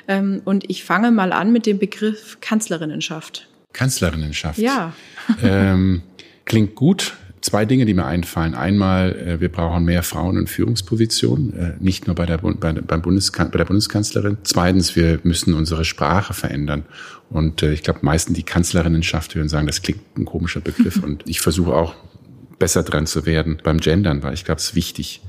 [0.07, 3.47] Ähm, und ich fange mal an mit dem Begriff Kanzlerinnenschaft.
[3.71, 4.57] Kanzlerinnenschaft.
[4.57, 4.93] Ja.
[5.43, 6.01] ähm,
[6.45, 7.13] klingt gut.
[7.41, 8.55] Zwei Dinge, die mir einfallen.
[8.55, 13.01] Einmal, äh, wir brauchen mehr Frauen in Führungspositionen, äh, nicht nur bei der, bei, beim
[13.03, 14.39] Bundeskan bei der Bundeskanzlerin.
[14.41, 16.85] Zweitens, wir müssen unsere Sprache verändern.
[17.29, 20.97] Und äh, ich glaube, meisten, die Kanzlerinnenschaft hören, sagen, das klingt ein komischer Begriff.
[21.03, 21.93] Und ich versuche auch
[22.59, 23.59] besser dran zu werden.
[23.63, 25.21] Beim Gendern, weil ich glaube, es ist wichtig,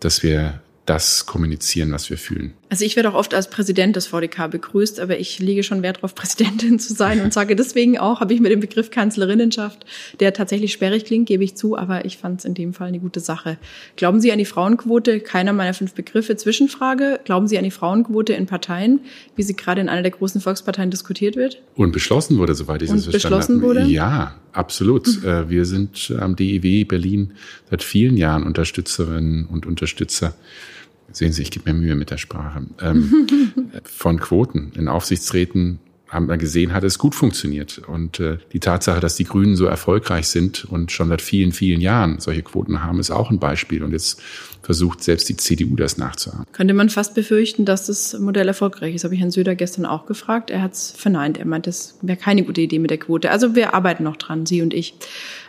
[0.00, 2.52] dass wir das kommunizieren, was wir fühlen.
[2.68, 5.98] Also ich werde auch oft als Präsident des VDK begrüßt, aber ich lege schon Wert
[5.98, 9.86] darauf, Präsidentin zu sein und sage deswegen auch, habe ich mir den Begriff Kanzlerinnenschaft,
[10.20, 12.98] der tatsächlich sperrig klingt, gebe ich zu, aber ich fand es in dem Fall eine
[12.98, 13.56] gute Sache.
[13.96, 15.20] Glauben Sie an die Frauenquote?
[15.20, 16.36] Keiner meiner fünf Begriffe.
[16.36, 19.00] Zwischenfrage, glauben Sie an die Frauenquote in Parteien,
[19.36, 21.62] wie sie gerade in einer der großen Volksparteien diskutiert wird?
[21.76, 23.66] Und beschlossen wurde, soweit ich das verstanden beschlossen habe.
[23.66, 23.90] Wurde?
[23.90, 25.06] Ja, absolut.
[25.06, 25.48] Mhm.
[25.48, 27.32] Wir sind am DEW Berlin
[27.70, 30.34] seit vielen Jahren Unterstützerinnen und Unterstützer
[31.14, 32.66] Sehen Sie, ich gebe mir Mühe mit der Sprache.
[32.80, 33.26] Ähm,
[33.84, 37.78] von Quoten in Aufsichtsräten haben wir gesehen, hat es gut funktioniert.
[37.78, 41.80] Und äh, die Tatsache, dass die Grünen so erfolgreich sind und schon seit vielen, vielen
[41.80, 43.82] Jahren solche Quoten haben, ist auch ein Beispiel.
[43.82, 44.20] Und jetzt
[44.62, 46.46] versucht selbst die CDU das nachzuahmen.
[46.52, 49.04] Könnte man fast befürchten, dass das Modell erfolgreich ist.
[49.04, 50.50] Habe ich Herrn Söder gestern auch gefragt.
[50.50, 51.38] Er hat es verneint.
[51.38, 53.30] Er meint, das wäre keine gute Idee mit der Quote.
[53.30, 54.94] Also wir arbeiten noch dran, Sie und ich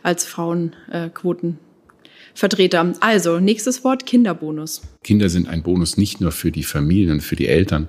[0.03, 1.49] als Frauenquoten.
[1.49, 1.64] Äh,
[2.35, 2.93] Vertreter.
[2.99, 4.81] Also, nächstes Wort, Kinderbonus.
[5.03, 7.87] Kinder sind ein Bonus nicht nur für die Familien, für die Eltern,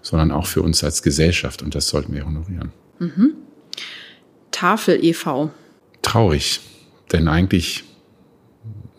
[0.00, 2.72] sondern auch für uns als Gesellschaft und das sollten wir honorieren.
[3.00, 3.34] Mhm.
[4.52, 5.50] Tafel e.V.
[6.02, 6.60] Traurig,
[7.12, 7.84] denn eigentlich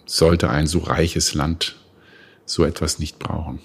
[0.06, 1.76] sollte ein so reiches Land
[2.46, 3.60] so etwas nicht brauchen.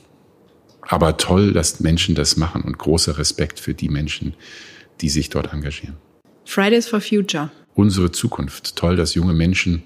[0.82, 4.34] Aber toll, dass Menschen das machen und großer Respekt für die Menschen,
[5.00, 5.96] die sich dort engagieren.
[6.44, 7.50] Fridays for Future.
[7.74, 8.76] Unsere Zukunft.
[8.76, 9.82] Toll, dass junge Menschen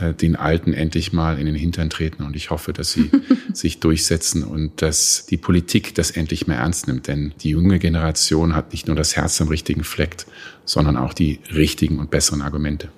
[0.00, 2.22] äh, den Alten endlich mal in den Hintern treten.
[2.22, 3.10] Und ich hoffe, dass sie
[3.52, 7.08] sich durchsetzen und dass die Politik das endlich mehr ernst nimmt.
[7.08, 10.16] Denn die junge Generation hat nicht nur das Herz am richtigen Fleck,
[10.64, 12.88] sondern auch die richtigen und besseren Argumente.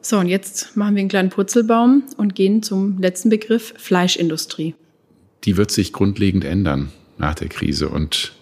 [0.00, 4.74] So, und jetzt machen wir einen kleinen Purzelbaum und gehen zum letzten Begriff Fleischindustrie.
[5.44, 7.88] Die wird sich grundlegend ändern nach der Krise.
[7.88, 8.32] Und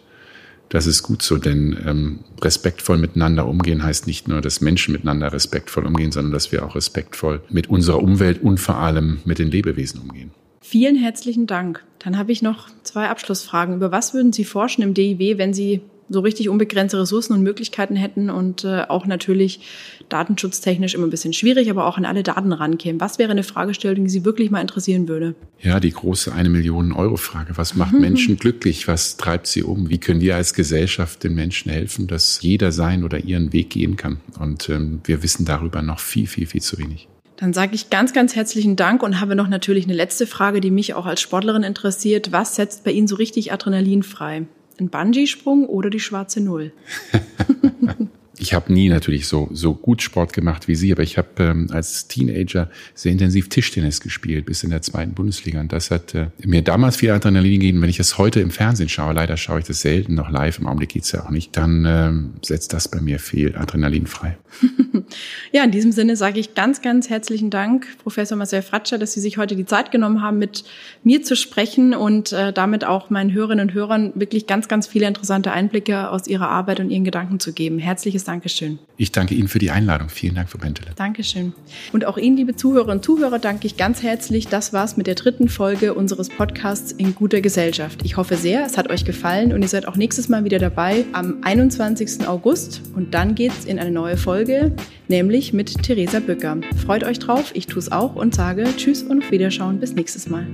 [0.73, 5.31] das ist gut so, denn ähm, respektvoll miteinander umgehen heißt nicht nur, dass Menschen miteinander
[5.31, 9.51] respektvoll umgehen, sondern dass wir auch respektvoll mit unserer Umwelt und vor allem mit den
[9.51, 10.31] Lebewesen umgehen.
[10.63, 11.85] Vielen herzlichen Dank.
[11.99, 13.75] Dann habe ich noch zwei Abschlussfragen.
[13.75, 15.83] Über was würden Sie forschen im DIW, wenn Sie
[16.13, 19.61] so richtig unbegrenzte Ressourcen und Möglichkeiten hätten und äh, auch natürlich
[20.09, 23.01] datenschutztechnisch immer ein bisschen schwierig, aber auch an alle Daten rankämen.
[23.01, 25.35] Was wäre eine Fragestellung, die Sie wirklich mal interessieren würde?
[25.61, 27.57] Ja, die große eine Million Euro Frage.
[27.57, 28.01] Was macht mhm.
[28.03, 28.89] Menschen glücklich?
[28.89, 29.89] Was treibt sie um?
[29.89, 33.97] Wie können wir als Gesellschaft den Menschen helfen, dass jeder sein oder ihren Weg gehen
[33.97, 34.21] kann?
[34.39, 37.09] Und ähm, wir wissen darüber noch viel, viel, viel zu wenig.
[37.37, 40.71] Dann sage ich ganz, ganz herzlichen Dank und habe noch natürlich eine letzte Frage, die
[40.71, 42.31] mich auch als Sportlerin interessiert.
[42.31, 44.47] Was setzt bei Ihnen so richtig Adrenalin frei?
[44.83, 46.73] Ein Bungee-Sprung oder die schwarze Null?
[48.39, 51.69] ich habe nie natürlich so, so gut Sport gemacht wie Sie, aber ich habe ähm,
[51.71, 55.61] als Teenager sehr intensiv Tischtennis gespielt, bis in der zweiten Bundesliga.
[55.61, 57.83] Und das hat äh, mir damals viel Adrenalin gegeben.
[57.83, 60.67] Wenn ich das heute im Fernsehen schaue, leider schaue ich das selten noch live, im
[60.67, 64.39] Augenblick geht's ja auch nicht, dann ähm, setzt das bei mir viel Adrenalin frei.
[65.53, 69.21] ja, in diesem Sinne sage ich ganz, ganz herzlichen Dank, Professor Marcel Fratscher, dass Sie
[69.21, 70.65] sich heute die Zeit genommen haben, mit
[71.05, 75.07] mir zu sprechen und äh, damit auch meinen Hörerinnen und Hörern wirklich ganz, ganz viele
[75.07, 77.79] interessante Einblicke aus Ihrer Arbeit und Ihren Gedanken zu geben.
[77.79, 78.43] Herzliches Dank.
[78.43, 78.81] Dankeschön.
[78.97, 80.09] Ich danke Ihnen für die Einladung.
[80.09, 80.91] Vielen Dank, Frau Bentele.
[80.97, 81.53] Dankeschön.
[81.93, 84.49] Und auch Ihnen, liebe Zuhörerinnen und Zuhörer, danke ich ganz herzlich.
[84.49, 88.01] Das war's mit der dritten Folge unseres Podcasts in guter Gesellschaft.
[88.03, 91.05] Ich hoffe sehr, es hat euch gefallen und ihr seid auch nächstes Mal wieder dabei
[91.13, 92.27] am 21.
[92.27, 92.83] August.
[92.97, 94.75] Und dann geht's in eine neue Folge,
[95.07, 96.57] nämlich mit Theresa Bücker.
[96.85, 99.79] Freut euch drauf, ich tue es auch und sage Tschüss und auf Wiederschauen.
[99.79, 100.49] Bis nächstes Mal.